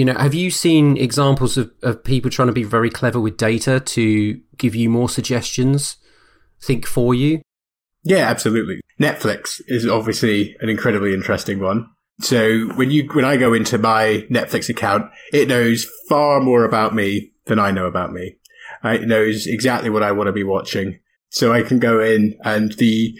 you 0.00 0.06
know, 0.06 0.14
have 0.14 0.32
you 0.32 0.50
seen 0.50 0.96
examples 0.96 1.58
of, 1.58 1.70
of 1.82 2.02
people 2.02 2.30
trying 2.30 2.48
to 2.48 2.54
be 2.54 2.62
very 2.62 2.88
clever 2.88 3.20
with 3.20 3.36
data 3.36 3.80
to 3.80 4.40
give 4.56 4.74
you 4.74 4.88
more 4.88 5.10
suggestions, 5.10 5.98
think 6.58 6.86
for 6.86 7.14
you? 7.14 7.42
Yeah, 8.02 8.26
absolutely. 8.26 8.80
Netflix 8.98 9.60
is 9.66 9.86
obviously 9.86 10.56
an 10.60 10.70
incredibly 10.70 11.12
interesting 11.12 11.60
one. 11.60 11.86
So 12.20 12.68
when 12.76 12.90
you 12.90 13.10
when 13.12 13.26
I 13.26 13.36
go 13.36 13.52
into 13.52 13.76
my 13.76 14.26
Netflix 14.30 14.70
account, 14.70 15.10
it 15.34 15.48
knows 15.48 15.86
far 16.08 16.40
more 16.40 16.64
about 16.64 16.94
me 16.94 17.32
than 17.44 17.58
I 17.58 17.70
know 17.70 17.84
about 17.84 18.10
me. 18.10 18.38
It 18.82 19.06
knows 19.06 19.46
exactly 19.46 19.90
what 19.90 20.02
I 20.02 20.12
want 20.12 20.28
to 20.28 20.32
be 20.32 20.44
watching. 20.44 20.98
So 21.28 21.52
I 21.52 21.62
can 21.62 21.78
go 21.78 22.00
in 22.00 22.38
and 22.42 22.72
the 22.78 23.14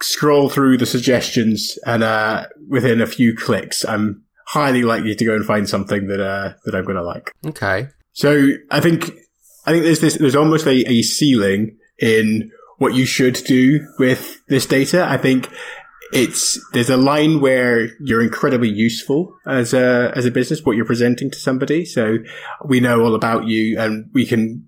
scroll 0.00 0.48
through 0.48 0.78
the 0.78 0.86
suggestions 0.86 1.78
and 1.84 2.02
uh, 2.02 2.46
within 2.70 3.02
a 3.02 3.06
few 3.06 3.36
clicks, 3.36 3.84
I'm 3.84 4.24
highly 4.52 4.82
likely 4.82 5.14
to 5.14 5.24
go 5.24 5.34
and 5.34 5.46
find 5.46 5.66
something 5.66 6.08
that 6.08 6.20
uh, 6.20 6.52
that 6.64 6.74
I'm 6.74 6.84
going 6.84 6.96
to 6.96 7.02
like. 7.02 7.34
Okay. 7.46 7.88
So 8.12 8.50
I 8.70 8.80
think 8.80 9.10
I 9.64 9.72
think 9.72 9.84
there's 9.84 10.00
this 10.00 10.18
there's 10.18 10.36
almost 10.36 10.66
a, 10.66 10.88
a 10.90 11.02
ceiling 11.02 11.78
in 11.98 12.50
what 12.76 12.94
you 12.94 13.06
should 13.06 13.34
do 13.46 13.86
with 13.98 14.36
this 14.48 14.66
data. 14.66 15.06
I 15.08 15.16
think 15.16 15.48
it's 16.12 16.60
there's 16.72 16.90
a 16.90 16.96
line 16.98 17.40
where 17.40 17.88
you're 18.00 18.22
incredibly 18.22 18.68
useful 18.68 19.34
as 19.46 19.72
a 19.72 20.12
as 20.14 20.26
a 20.26 20.30
business 20.30 20.62
what 20.62 20.76
you're 20.76 20.84
presenting 20.84 21.30
to 21.30 21.38
somebody 21.38 21.86
so 21.86 22.18
we 22.66 22.80
know 22.80 23.00
all 23.00 23.14
about 23.14 23.46
you 23.46 23.78
and 23.80 24.10
we 24.12 24.26
can 24.26 24.62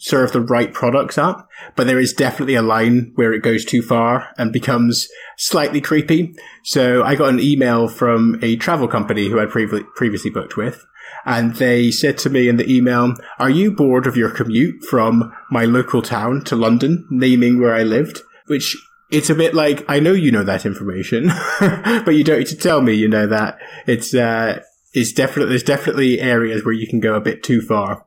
serve 0.00 0.32
the 0.32 0.40
right 0.40 0.72
products 0.72 1.18
up 1.18 1.48
but 1.76 1.86
there 1.86 1.98
is 1.98 2.12
definitely 2.12 2.54
a 2.54 2.62
line 2.62 3.12
where 3.14 3.32
it 3.32 3.42
goes 3.42 3.64
too 3.64 3.82
far 3.82 4.28
and 4.38 4.52
becomes 4.52 5.08
slightly 5.36 5.80
creepy 5.80 6.34
so 6.64 7.02
i 7.02 7.14
got 7.14 7.28
an 7.28 7.40
email 7.40 7.86
from 7.88 8.38
a 8.42 8.56
travel 8.56 8.88
company 8.88 9.28
who 9.28 9.38
i'd 9.38 9.48
previ- 9.48 9.86
previously 9.94 10.30
booked 10.30 10.56
with 10.56 10.84
and 11.24 11.56
they 11.56 11.90
said 11.90 12.18
to 12.18 12.30
me 12.30 12.48
in 12.48 12.56
the 12.56 12.70
email, 12.70 13.14
are 13.38 13.50
you 13.50 13.70
bored 13.70 14.06
of 14.06 14.16
your 14.16 14.30
commute 14.30 14.84
from 14.84 15.32
my 15.50 15.64
local 15.64 16.02
town 16.02 16.44
to 16.44 16.56
London, 16.56 17.06
naming 17.10 17.60
where 17.60 17.74
I 17.74 17.82
lived? 17.82 18.20
Which 18.46 18.76
it's 19.10 19.30
a 19.30 19.34
bit 19.34 19.54
like 19.54 19.84
I 19.88 20.00
know 20.00 20.12
you 20.12 20.30
know 20.30 20.44
that 20.44 20.64
information, 20.66 21.30
but 21.60 22.14
you 22.14 22.24
don't 22.24 22.38
need 22.38 22.46
to 22.48 22.56
tell 22.56 22.80
me 22.80 22.94
you 22.94 23.08
know 23.08 23.26
that. 23.26 23.58
It's 23.86 24.14
uh, 24.14 24.62
it's 24.92 25.12
definitely 25.12 25.50
there's 25.50 25.62
definitely 25.62 26.20
areas 26.20 26.64
where 26.64 26.74
you 26.74 26.88
can 26.88 27.00
go 27.00 27.14
a 27.14 27.20
bit 27.20 27.42
too 27.42 27.60
far. 27.60 28.06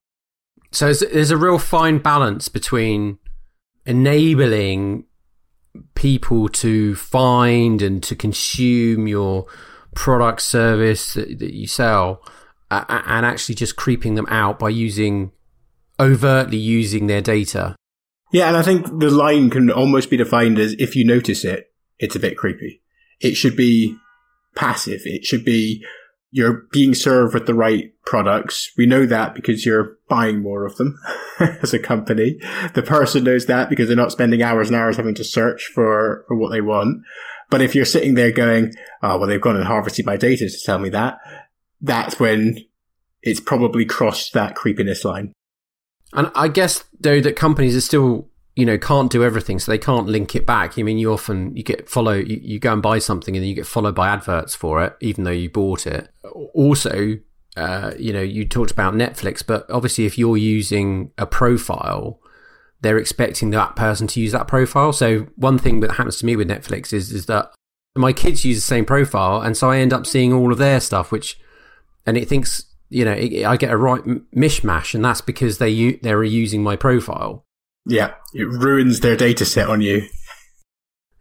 So 0.74 0.92
there's 0.92 1.32
a 1.32 1.38
real 1.38 1.60
fine 1.60 2.00
balance 2.00 2.50
between 2.50 3.20
enabling 3.86 5.06
people 5.96 6.50
to 6.50 6.96
find 6.96 7.82
and 7.82 8.04
to 8.04 8.16
consume 8.16 9.08
your 9.08 9.46
product 9.96 10.42
service 10.42 11.14
that, 11.14 11.40
that 11.40 11.54
you 11.54 11.68
sell 11.68 12.24
uh, 12.72 12.84
and 12.90 13.26
actually 13.26 13.56
just 13.56 13.76
creeping 13.76 14.16
them 14.16 14.28
out 14.30 14.60
by 14.60 14.70
using 14.70 15.32
overtly 16.00 16.58
using 16.58 17.08
their 17.08 17.22
data 17.22 17.76
yeah, 18.34 18.48
and 18.48 18.58
I 18.58 18.64
think 18.64 18.88
the 19.00 19.12
line 19.12 19.52
can 19.52 19.70
almost 19.70 20.10
be 20.10 20.18
defined 20.18 20.58
as 20.58 20.74
if 20.80 20.96
you 20.96 21.06
notice 21.06 21.46
it, 21.46 21.72
it's 22.00 22.16
a 22.16 22.20
bit 22.20 22.36
creepy. 22.36 22.82
It 23.22 23.36
should 23.36 23.56
be 23.56 23.96
passive. 24.56 25.02
It 25.06 25.24
should 25.24 25.46
be 25.46 25.86
you're 26.34 26.66
being 26.72 26.96
served 26.96 27.36
with 27.36 27.46
the 27.46 27.54
right 27.54 27.94
products. 28.08 28.72
We 28.76 28.88
know 28.88 29.06
that 29.06 29.36
because 29.36 29.68
you're 29.68 30.00
buying 30.10 30.42
more 30.42 30.66
of 30.66 30.76
them 30.78 31.00
as 31.40 31.76
a 31.76 31.80
company. 31.80 32.40
The 32.74 32.82
person 32.82 33.24
knows 33.24 33.46
that 33.46 33.70
because 33.70 33.88
they're 33.88 33.96
not 33.96 34.12
spending 34.12 34.42
hours 34.42 34.68
and 34.68 34.76
hours 34.76 34.98
having 34.98 35.14
to 35.14 35.24
search 35.24 35.70
for, 35.76 36.26
for 36.28 36.36
what 36.36 36.50
they 36.50 36.60
want. 36.60 37.04
But 37.52 37.62
if 37.62 37.76
you're 37.76 37.86
sitting 37.86 38.16
there 38.16 38.32
going, 38.32 38.74
oh, 39.04 39.20
well, 39.20 39.28
they've 39.30 39.40
gone 39.40 39.58
and 39.58 39.66
harvested 39.66 40.08
my 40.08 40.18
data 40.18 40.50
to 40.50 40.58
tell 40.66 40.80
me 40.80 40.90
that, 40.90 41.20
that's 41.82 42.20
when 42.20 42.58
it's 43.22 43.40
probably 43.40 43.86
crossed 43.86 44.34
that 44.34 44.56
creepiness 44.56 45.06
line. 45.06 45.34
And 46.14 46.32
I 46.34 46.48
guess 46.48 46.84
though 47.00 47.22
that 47.22 47.36
companies 47.36 47.76
are 47.76 47.82
still 47.82 48.28
you 48.56 48.66
know 48.66 48.78
can't 48.78 49.12
do 49.12 49.24
everything, 49.24 49.60
so 49.60 49.72
they 49.72 49.78
can't 49.78 50.08
link 50.08 50.36
it 50.36 50.46
back. 50.46 50.78
I 50.78 50.84
mean, 50.84 50.98
you 50.98 51.12
often 51.12 51.56
you 51.56 51.64
get 51.64 51.90
follow 51.90 52.14
you, 52.14 52.40
you 52.42 52.60
go 52.60 52.74
and 52.74 52.82
buy 52.82 53.00
something 53.00 53.36
and 53.36 53.46
you 53.46 53.56
get 53.56 53.68
followed 53.68 53.96
by 53.96 54.10
adverts 54.10 54.56
for 54.56 54.84
it, 54.84 54.96
even 55.02 55.24
though 55.24 55.32
you 55.32 55.50
bought 55.50 55.88
it. 55.88 56.10
Also, 56.54 57.18
uh, 57.58 57.92
you 57.98 58.14
know, 58.14 58.22
you 58.22 58.46
talked 58.46 58.72
about 58.72 58.94
Netflix, 58.94 59.46
but 59.46 59.70
obviously, 59.70 60.06
if 60.06 60.18
you're 60.18 60.38
using 60.38 61.12
a 61.18 61.26
profile, 61.26 62.20
they're 62.82 62.98
expecting 62.98 63.50
that 63.52 63.76
person 63.76 64.08
to 64.08 64.20
use 64.20 64.34
that 64.34 64.48
profile. 64.48 64.94
So 64.94 65.28
one 65.36 65.58
thing 65.58 65.80
that 65.80 65.94
happens 65.94 66.18
to 66.18 66.26
me 66.26 66.36
with 66.36 66.50
Netflix 66.50 66.94
is 66.94 67.12
is 67.12 67.26
that 67.28 67.52
my 67.96 68.14
kids 68.14 68.46
use 68.46 68.58
the 68.58 68.62
same 68.62 68.86
profile, 68.86 69.42
and 69.42 69.58
so 69.58 69.72
I 69.72 69.80
end 69.80 69.94
up 69.94 70.06
seeing 70.06 70.32
all 70.32 70.52
of 70.52 70.58
their 70.58 70.80
stuff, 70.80 71.12
which 71.12 71.40
and 72.06 72.18
it 72.18 72.28
thinks 72.28 72.66
you 72.94 73.06
know, 73.06 73.14
I 73.14 73.58
get 73.58 73.72
a 73.72 73.78
right 73.78 74.04
mishmash, 74.36 74.94
and 74.94 75.04
that's 75.04 75.22
because 75.22 75.58
they 75.58 75.94
they're 75.94 76.24
using 76.24 76.62
my 76.62 76.76
profile. 76.76 77.44
Yeah, 77.86 78.14
it 78.34 78.48
ruins 78.48 79.02
their 79.02 79.18
data 79.18 79.46
set 79.46 79.70
on 79.70 79.82
you. 79.82 80.08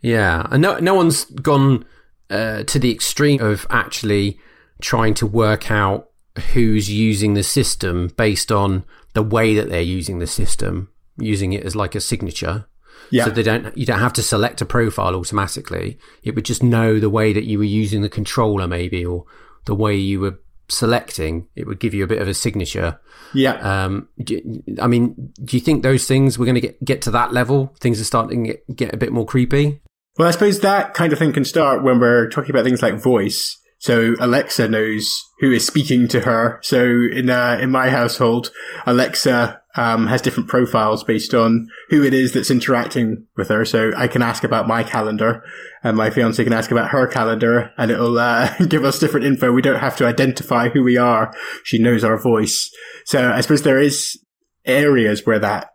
Yeah, 0.00 0.46
and 0.50 0.62
no 0.62 0.78
no 0.78 0.94
one's 0.94 1.24
gone 1.24 1.84
uh, 2.30 2.64
to 2.64 2.78
the 2.78 2.92
extreme 2.92 3.40
of 3.40 3.66
actually 3.70 4.38
trying 4.80 5.14
to 5.14 5.26
work 5.26 5.70
out 5.70 6.08
who's 6.52 6.90
using 6.90 7.34
the 7.34 7.42
system 7.42 8.10
based 8.16 8.50
on 8.50 8.84
the 9.14 9.22
way 9.22 9.54
that 9.54 9.68
they're 9.68 9.80
using 9.80 10.18
the 10.18 10.26
system, 10.26 10.90
using 11.18 11.52
it 11.52 11.64
as 11.64 11.76
like 11.76 11.94
a 11.94 12.00
signature. 12.00 12.66
Yeah. 13.10 13.24
So 13.24 13.30
they 13.30 13.42
don't 13.42 13.76
you 13.76 13.86
don't 13.86 13.98
have 13.98 14.12
to 14.14 14.22
select 14.22 14.60
a 14.60 14.66
profile 14.66 15.14
automatically. 15.14 15.98
It 16.22 16.34
would 16.34 16.44
just 16.44 16.62
know 16.62 16.98
the 16.98 17.10
way 17.10 17.32
that 17.32 17.44
you 17.44 17.58
were 17.58 17.64
using 17.64 18.02
the 18.02 18.08
controller 18.08 18.66
maybe 18.66 19.04
or 19.04 19.24
the 19.66 19.74
way 19.74 19.96
you 19.96 20.20
were 20.20 20.40
selecting, 20.68 21.48
it 21.54 21.66
would 21.66 21.80
give 21.80 21.94
you 21.94 22.04
a 22.04 22.06
bit 22.06 22.20
of 22.20 22.28
a 22.28 22.34
signature. 22.34 22.98
Yeah. 23.34 23.54
Um, 23.54 24.08
do, 24.22 24.40
I 24.80 24.86
mean, 24.86 25.32
do 25.42 25.56
you 25.56 25.60
think 25.60 25.82
those 25.82 26.06
things 26.06 26.38
we're 26.38 26.46
going 26.46 26.56
to 26.56 26.60
get 26.60 26.84
get 26.84 27.02
to 27.02 27.10
that 27.12 27.32
level? 27.32 27.74
Things 27.80 28.00
are 28.00 28.04
starting 28.04 28.44
to 28.44 28.50
get, 28.52 28.76
get 28.76 28.94
a 28.94 28.96
bit 28.96 29.12
more 29.12 29.26
creepy. 29.26 29.80
Well, 30.18 30.28
I 30.28 30.30
suppose 30.32 30.60
that 30.60 30.94
kind 30.94 31.12
of 31.12 31.18
thing 31.18 31.32
can 31.32 31.44
start 31.44 31.82
when 31.82 31.98
we're 31.98 32.28
talking 32.28 32.50
about 32.50 32.64
things 32.64 32.82
like 32.82 32.94
voice. 32.94 33.58
So 33.78 34.14
Alexa 34.20 34.68
knows 34.68 35.10
who 35.40 35.50
is 35.50 35.66
speaking 35.66 36.06
to 36.08 36.20
her. 36.20 36.60
So 36.62 36.84
in 36.84 37.30
uh, 37.30 37.58
in 37.60 37.70
my 37.70 37.90
household, 37.90 38.52
Alexa 38.86 39.61
um, 39.74 40.06
has 40.06 40.20
different 40.20 40.48
profiles 40.48 41.02
based 41.02 41.34
on 41.34 41.68
who 41.88 42.02
it 42.02 42.12
is 42.12 42.32
that's 42.32 42.50
interacting 42.50 43.26
with 43.36 43.48
her. 43.48 43.64
So 43.64 43.92
I 43.96 44.06
can 44.06 44.22
ask 44.22 44.44
about 44.44 44.68
my 44.68 44.82
calendar, 44.82 45.42
and 45.82 45.96
my 45.96 46.10
fiance 46.10 46.42
can 46.42 46.52
ask 46.52 46.70
about 46.70 46.90
her 46.90 47.06
calendar, 47.06 47.72
and 47.78 47.90
it'll 47.90 48.18
uh, 48.18 48.54
give 48.68 48.84
us 48.84 48.98
different 48.98 49.26
info. 49.26 49.52
We 49.52 49.62
don't 49.62 49.80
have 49.80 49.96
to 49.96 50.06
identify 50.06 50.68
who 50.68 50.82
we 50.82 50.96
are. 50.96 51.34
She 51.64 51.78
knows 51.78 52.04
our 52.04 52.18
voice. 52.18 52.70
So 53.04 53.32
I 53.32 53.40
suppose 53.40 53.62
there 53.62 53.80
is 53.80 54.18
areas 54.64 55.26
where 55.26 55.38
that 55.38 55.70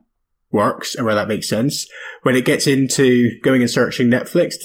works 0.52 0.96
and 0.96 1.06
where 1.06 1.16
that 1.16 1.28
makes 1.28 1.50
sense. 1.50 1.88
When 2.24 2.36
it 2.36 2.46
gets 2.46 2.68
into 2.68 3.40
going 3.42 3.62
and 3.62 3.70
searching 3.70 4.10
Netflix, 4.10 4.56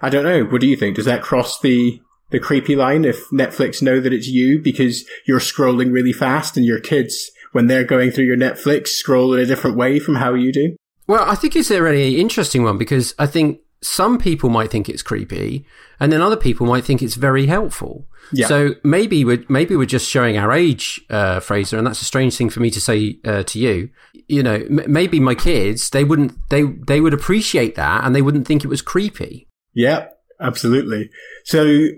I 0.00 0.08
don't 0.08 0.24
know. 0.24 0.44
What 0.44 0.60
do 0.60 0.66
you 0.66 0.76
think? 0.76 0.96
Does 0.96 1.06
that 1.06 1.22
cross 1.22 1.60
the 1.60 2.00
the 2.30 2.40
creepy 2.40 2.74
line 2.74 3.04
if 3.04 3.28
Netflix 3.28 3.82
know 3.82 4.00
that 4.00 4.12
it's 4.12 4.26
you 4.26 4.58
because 4.58 5.04
you're 5.26 5.38
scrolling 5.38 5.92
really 5.92 6.14
fast 6.14 6.56
and 6.56 6.64
your 6.64 6.80
kids 6.80 7.30
when 7.52 7.66
they're 7.66 7.84
going 7.84 8.10
through 8.10 8.24
your 8.24 8.36
Netflix 8.36 8.88
scroll 8.88 9.34
in 9.34 9.40
a 9.40 9.46
different 9.46 9.76
way 9.76 9.98
from 9.98 10.16
how 10.16 10.34
you 10.34 10.52
do? 10.52 10.76
Well, 11.06 11.24
I 11.28 11.34
think 11.34 11.56
it's 11.56 11.70
a 11.70 11.82
really 11.82 12.20
interesting 12.20 12.62
one 12.62 12.78
because 12.78 13.14
I 13.18 13.26
think 13.26 13.60
some 13.82 14.18
people 14.18 14.48
might 14.48 14.70
think 14.70 14.88
it's 14.88 15.02
creepy, 15.02 15.66
and 15.98 16.12
then 16.12 16.22
other 16.22 16.36
people 16.36 16.66
might 16.66 16.84
think 16.84 17.02
it's 17.02 17.16
very 17.16 17.46
helpful. 17.46 18.06
Yeah. 18.32 18.46
So 18.46 18.74
maybe 18.84 19.24
we're 19.24 19.44
maybe 19.48 19.76
we're 19.76 19.86
just 19.86 20.08
showing 20.08 20.38
our 20.38 20.52
age, 20.52 21.00
uh, 21.10 21.40
Fraser, 21.40 21.76
and 21.76 21.86
that's 21.86 22.00
a 22.00 22.06
strange 22.06 22.36
thing 22.36 22.48
for 22.48 22.60
me 22.60 22.70
to 22.70 22.80
say 22.80 23.18
uh, 23.24 23.42
to 23.42 23.58
you. 23.58 23.90
You 24.28 24.42
know, 24.42 24.54
m- 24.54 24.84
maybe 24.86 25.20
my 25.20 25.34
kids 25.34 25.90
they 25.90 26.04
wouldn't 26.04 26.32
they 26.48 26.62
they 26.62 27.00
would 27.00 27.12
appreciate 27.12 27.74
that, 27.74 28.04
and 28.04 28.14
they 28.14 28.22
wouldn't 28.22 28.46
think 28.46 28.64
it 28.64 28.68
was 28.68 28.82
creepy. 28.82 29.48
Yeah, 29.74 30.06
absolutely. 30.40 31.10
So 31.44 31.88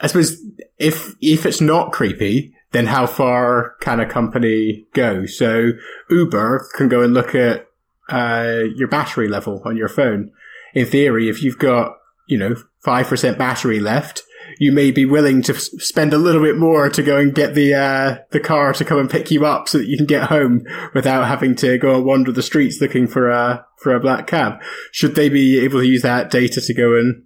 I 0.00 0.06
suppose 0.06 0.36
if 0.78 1.14
if 1.20 1.46
it's 1.46 1.60
not 1.60 1.92
creepy, 1.92 2.54
then 2.72 2.86
how 2.86 3.06
far 3.06 3.76
can 3.80 4.00
a 4.00 4.06
company 4.06 4.86
go? 4.94 5.26
So 5.26 5.72
Uber 6.10 6.68
can 6.74 6.88
go 6.88 7.02
and 7.02 7.14
look 7.14 7.34
at 7.34 7.66
uh, 8.08 8.64
your 8.74 8.88
battery 8.88 9.28
level 9.28 9.62
on 9.64 9.76
your 9.76 9.88
phone. 9.88 10.32
In 10.74 10.86
theory, 10.86 11.28
if 11.28 11.42
you've 11.42 11.58
got, 11.58 11.96
you 12.26 12.38
know, 12.38 12.56
5% 12.84 13.38
battery 13.38 13.78
left, 13.78 14.22
you 14.58 14.72
may 14.72 14.90
be 14.90 15.04
willing 15.04 15.42
to 15.42 15.54
spend 15.54 16.12
a 16.12 16.18
little 16.18 16.42
bit 16.42 16.56
more 16.56 16.88
to 16.88 17.02
go 17.02 17.16
and 17.16 17.34
get 17.34 17.54
the, 17.54 17.74
uh, 17.74 18.18
the 18.30 18.40
car 18.40 18.72
to 18.72 18.84
come 18.84 18.98
and 18.98 19.10
pick 19.10 19.30
you 19.30 19.46
up 19.46 19.68
so 19.68 19.78
that 19.78 19.86
you 19.86 19.96
can 19.96 20.06
get 20.06 20.28
home 20.28 20.64
without 20.94 21.28
having 21.28 21.54
to 21.56 21.78
go 21.78 21.94
and 21.96 22.04
wander 22.04 22.32
the 22.32 22.42
streets 22.42 22.80
looking 22.80 23.06
for 23.06 23.30
a, 23.30 23.64
for 23.78 23.94
a 23.94 24.00
black 24.00 24.26
cab. 24.26 24.60
Should 24.90 25.14
they 25.14 25.28
be 25.28 25.60
able 25.60 25.80
to 25.80 25.86
use 25.86 26.02
that 26.02 26.30
data 26.30 26.60
to 26.60 26.74
go 26.74 26.96
and 26.96 27.24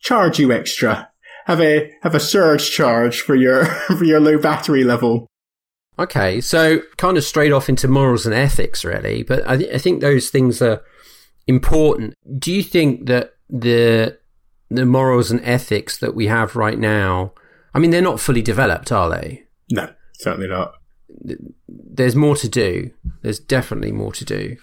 charge 0.00 0.38
you 0.38 0.52
extra 0.52 1.10
have 1.46 1.60
a 1.60 1.92
have 2.02 2.14
a 2.14 2.20
surge 2.20 2.70
charge 2.70 3.20
for 3.20 3.34
your 3.34 3.64
for 3.86 4.04
your 4.04 4.20
low 4.20 4.38
battery 4.38 4.84
level. 4.84 5.26
Okay, 5.98 6.40
so 6.42 6.80
kind 6.98 7.16
of 7.16 7.24
straight 7.24 7.52
off 7.52 7.68
into 7.68 7.88
morals 7.88 8.26
and 8.26 8.34
ethics, 8.34 8.84
really. 8.84 9.22
But 9.22 9.48
I, 9.48 9.56
th- 9.56 9.74
I 9.74 9.78
think 9.78 10.00
those 10.00 10.28
things 10.28 10.60
are 10.60 10.82
important. 11.46 12.14
Do 12.38 12.52
you 12.52 12.62
think 12.62 13.06
that 13.06 13.34
the 13.48 14.18
the 14.68 14.84
morals 14.84 15.30
and 15.30 15.40
ethics 15.42 15.96
that 15.98 16.14
we 16.14 16.26
have 16.26 16.56
right 16.56 16.78
now? 16.78 17.32
I 17.72 17.78
mean, 17.78 17.90
they're 17.92 18.02
not 18.02 18.20
fully 18.20 18.42
developed, 18.42 18.90
are 18.90 19.08
they? 19.08 19.44
No, 19.70 19.90
certainly 20.14 20.48
not. 20.48 20.74
There's 21.68 22.16
more 22.16 22.36
to 22.36 22.48
do. 22.48 22.90
There's 23.22 23.38
definitely 23.38 23.92
more 23.92 24.12
to 24.12 24.24
do. 24.24 24.56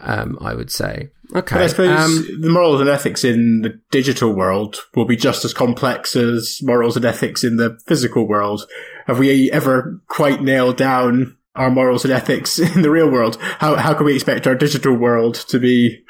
Um, 0.00 0.38
I 0.40 0.54
would 0.54 0.72
say. 0.72 1.10
Okay. 1.34 1.54
But 1.56 1.62
I 1.62 1.66
suppose 1.68 1.98
um, 1.98 2.40
the 2.40 2.50
morals 2.50 2.80
and 2.80 2.90
ethics 2.90 3.24
in 3.24 3.62
the 3.62 3.80
digital 3.90 4.32
world 4.32 4.76
will 4.94 5.04
be 5.04 5.16
just 5.16 5.44
as 5.44 5.54
complex 5.54 6.14
as 6.16 6.58
morals 6.62 6.96
and 6.96 7.04
ethics 7.04 7.44
in 7.44 7.56
the 7.56 7.78
physical 7.86 8.26
world. 8.26 8.62
Have 9.06 9.18
we 9.18 9.50
ever 9.50 10.00
quite 10.08 10.42
nailed 10.42 10.76
down 10.76 11.36
our 11.54 11.70
morals 11.70 12.04
and 12.04 12.12
ethics 12.12 12.58
in 12.76 12.82
the 12.82 12.90
real 12.90 13.10
world? 13.10 13.36
How 13.40 13.76
how 13.76 13.94
can 13.94 14.06
we 14.06 14.14
expect 14.14 14.46
our 14.46 14.54
digital 14.54 14.94
world 14.94 15.34
to 15.48 15.58
be 15.58 16.04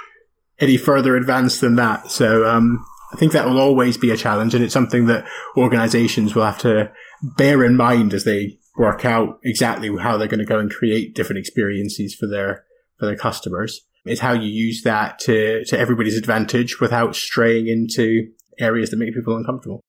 any 0.58 0.76
further 0.76 1.16
advanced 1.16 1.60
than 1.60 1.76
that? 1.76 2.10
So 2.10 2.46
um, 2.46 2.84
I 3.12 3.16
think 3.16 3.32
that 3.32 3.46
will 3.46 3.60
always 3.60 3.96
be 3.96 4.10
a 4.10 4.16
challenge, 4.16 4.54
and 4.54 4.64
it's 4.64 4.74
something 4.74 5.06
that 5.06 5.26
organisations 5.56 6.34
will 6.34 6.44
have 6.44 6.58
to 6.58 6.90
bear 7.22 7.64
in 7.64 7.76
mind 7.76 8.12
as 8.12 8.24
they 8.24 8.58
work 8.76 9.04
out 9.04 9.38
exactly 9.44 9.94
how 9.96 10.16
they're 10.16 10.28
going 10.28 10.40
to 10.40 10.44
go 10.44 10.58
and 10.58 10.70
create 10.70 11.14
different 11.14 11.38
experiences 11.38 12.14
for 12.14 12.26
their 12.26 12.64
for 12.98 13.06
their 13.06 13.16
customers. 13.16 13.80
It's 14.04 14.20
how 14.20 14.32
you 14.32 14.48
use 14.48 14.82
that 14.82 15.18
to, 15.20 15.64
to 15.64 15.78
everybody's 15.78 16.18
advantage 16.18 16.80
without 16.80 17.16
straying 17.16 17.68
into 17.68 18.28
areas 18.58 18.90
that 18.90 18.98
make 18.98 19.14
people 19.14 19.36
uncomfortable. 19.36 19.80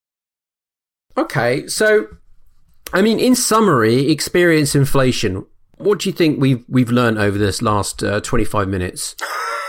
Okay, 1.18 1.66
so 1.66 2.06
I 2.92 3.02
mean, 3.02 3.18
in 3.18 3.34
summary, 3.34 4.10
experience 4.10 4.74
inflation. 4.74 5.44
What 5.78 6.00
do 6.00 6.08
you 6.08 6.12
think 6.12 6.40
we've 6.40 6.64
we've 6.68 6.90
learned 6.90 7.18
over 7.18 7.36
this 7.38 7.60
last 7.62 8.02
uh, 8.02 8.20
twenty 8.20 8.44
five 8.44 8.68
minutes? 8.68 9.16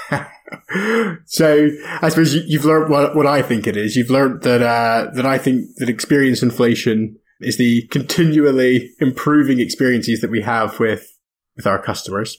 so 1.26 1.70
I 2.02 2.10
suppose 2.10 2.34
you, 2.34 2.58
have 2.58 2.66
learned 2.66 2.90
what, 2.90 3.16
what 3.16 3.26
I 3.26 3.42
think 3.42 3.68
it 3.68 3.76
is. 3.76 3.96
You've 3.96 4.10
learned 4.10 4.44
that 4.44 4.62
uh, 4.62 5.10
that 5.14 5.26
I 5.26 5.38
think 5.38 5.76
that 5.78 5.90
experience 5.90 6.42
inflation 6.44 7.18
is 7.40 7.58
the 7.58 7.88
continually 7.88 8.92
improving 9.00 9.60
experiences 9.60 10.22
that 10.22 10.32
we 10.32 10.42
have 10.42 10.80
with 10.80 11.08
with 11.56 11.68
our 11.68 11.82
customers, 11.82 12.38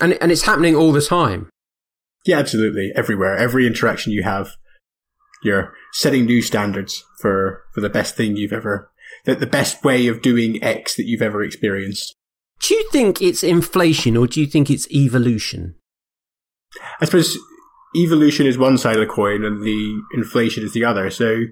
and 0.00 0.18
and 0.20 0.32
it's 0.32 0.42
happening 0.42 0.74
all 0.74 0.92
the 0.92 1.02
time. 1.02 1.48
Yeah, 2.24 2.38
absolutely, 2.38 2.92
everywhere. 2.94 3.36
Every 3.36 3.66
interaction 3.66 4.12
you 4.12 4.22
have, 4.22 4.50
you're 5.42 5.72
setting 5.92 6.26
new 6.26 6.42
standards 6.42 7.04
for 7.20 7.62
for 7.74 7.80
the 7.80 7.90
best 7.90 8.16
thing 8.16 8.36
you've 8.36 8.52
ever, 8.52 8.90
the, 9.24 9.34
the 9.34 9.46
best 9.46 9.84
way 9.84 10.06
of 10.06 10.22
doing 10.22 10.62
X 10.62 10.96
that 10.96 11.06
you've 11.06 11.22
ever 11.22 11.42
experienced. 11.42 12.14
Do 12.60 12.74
you 12.74 12.88
think 12.90 13.22
it's 13.22 13.44
inflation 13.44 14.16
or 14.16 14.26
do 14.26 14.40
you 14.40 14.46
think 14.46 14.68
it's 14.68 14.90
evolution? 14.90 15.76
I 17.00 17.04
suppose 17.04 17.38
evolution 17.96 18.46
is 18.46 18.58
one 18.58 18.78
side 18.78 18.96
of 18.96 19.00
the 19.00 19.12
coin 19.12 19.44
and 19.44 19.62
the 19.62 20.00
inflation 20.12 20.64
is 20.64 20.72
the 20.72 20.84
other. 20.84 21.08
So 21.10 21.44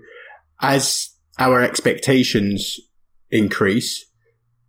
as 0.61 1.11
our 1.39 1.63
expectations 1.63 2.79
increase, 3.31 4.05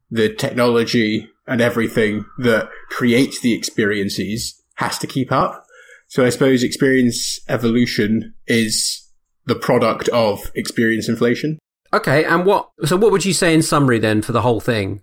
the 0.09 0.33
technology 0.33 1.29
and 1.47 1.61
everything 1.61 2.25
that 2.37 2.69
creates 2.89 3.39
the 3.39 3.53
experiences 3.53 4.61
has 4.75 4.97
to 4.99 5.07
keep 5.07 5.31
up. 5.31 5.65
So 6.07 6.25
I 6.25 6.29
suppose 6.29 6.63
experience 6.63 7.39
evolution 7.49 8.33
is 8.47 9.07
the 9.45 9.55
product 9.55 10.09
of 10.09 10.51
experience 10.55 11.09
inflation. 11.09 11.57
Okay, 11.93 12.25
and 12.25 12.45
what? 12.45 12.69
So, 12.85 12.97
what 12.97 13.11
would 13.11 13.25
you 13.25 13.33
say 13.33 13.53
in 13.53 13.61
summary 13.61 13.97
then 13.97 14.21
for 14.21 14.33
the 14.33 14.41
whole 14.41 14.59
thing? 14.59 15.01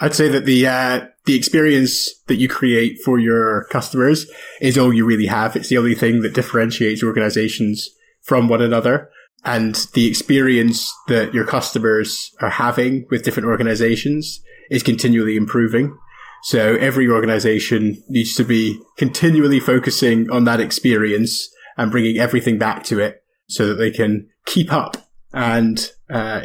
I'd 0.00 0.14
say 0.14 0.28
that 0.28 0.46
the 0.46 0.66
uh, 0.66 1.06
the 1.26 1.36
experience 1.36 2.10
that 2.26 2.36
you 2.36 2.48
create 2.48 2.98
for 3.04 3.18
your 3.18 3.66
customers 3.70 4.26
is 4.60 4.76
all 4.76 4.92
you 4.92 5.04
really 5.04 5.26
have. 5.26 5.54
It's 5.54 5.68
the 5.68 5.78
only 5.78 5.94
thing 5.94 6.22
that 6.22 6.34
differentiates 6.34 7.02
organizations 7.02 7.88
from 8.22 8.48
one 8.48 8.62
another. 8.62 9.10
And 9.44 9.74
the 9.92 10.08
experience 10.08 10.92
that 11.08 11.34
your 11.34 11.44
customers 11.44 12.30
are 12.40 12.50
having 12.50 13.06
with 13.10 13.24
different 13.24 13.46
organizations 13.46 14.40
is 14.70 14.82
continually 14.82 15.36
improving. 15.36 15.96
So 16.44 16.76
every 16.76 17.08
organization 17.08 18.02
needs 18.08 18.34
to 18.36 18.44
be 18.44 18.78
continually 18.98 19.60
focusing 19.60 20.30
on 20.30 20.44
that 20.44 20.60
experience 20.60 21.48
and 21.76 21.90
bringing 21.90 22.18
everything 22.18 22.58
back 22.58 22.84
to 22.84 23.00
it 23.00 23.24
so 23.48 23.66
that 23.66 23.74
they 23.74 23.90
can 23.90 24.28
keep 24.46 24.72
up 24.72 24.96
and 25.32 25.90
uh, 26.10 26.42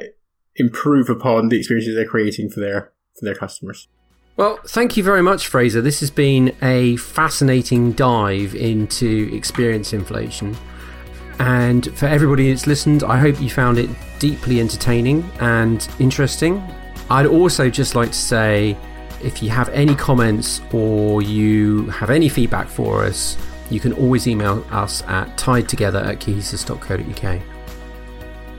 improve 0.55 1.09
upon 1.09 1.49
the 1.49 1.57
experiences 1.57 1.95
they're 1.95 2.07
creating 2.07 2.49
for 2.49 2.59
their 2.59 2.91
for 3.17 3.25
their 3.25 3.35
customers. 3.35 3.87
Well, 4.37 4.57
thank 4.67 4.95
you 4.95 5.03
very 5.03 5.21
much, 5.21 5.47
Fraser. 5.47 5.81
This 5.81 5.99
has 5.99 6.09
been 6.09 6.55
a 6.61 6.95
fascinating 6.95 7.91
dive 7.91 8.55
into 8.55 9.29
experience 9.33 9.91
inflation. 9.91 10.55
And 11.39 11.93
for 11.97 12.05
everybody 12.05 12.49
that's 12.49 12.65
listened, 12.65 13.03
I 13.03 13.17
hope 13.17 13.41
you 13.41 13.49
found 13.49 13.77
it 13.77 13.89
deeply 14.19 14.61
entertaining 14.61 15.29
and 15.41 15.85
interesting. 15.99 16.63
I'd 17.09 17.25
also 17.25 17.69
just 17.69 17.95
like 17.95 18.09
to 18.09 18.17
say 18.17 18.77
if 19.23 19.43
you 19.43 19.49
have 19.49 19.69
any 19.69 19.95
comments 19.95 20.61
or 20.71 21.21
you 21.21 21.87
have 21.87 22.09
any 22.09 22.29
feedback 22.29 22.67
for 22.67 23.03
us, 23.03 23.37
you 23.69 23.79
can 23.79 23.93
always 23.93 24.27
email 24.27 24.65
us 24.71 25.03
at 25.03 25.37
tiedtogether 25.37 26.03
at 26.05 26.19
cohesus.co.uk. 26.19 27.41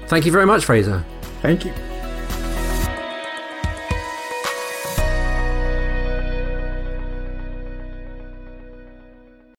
Thank 0.07 0.27
you 0.27 0.33
very 0.33 0.47
much, 0.47 0.65
Fraser. 0.65 1.05
Thank 1.41 1.65
you. 1.65 1.73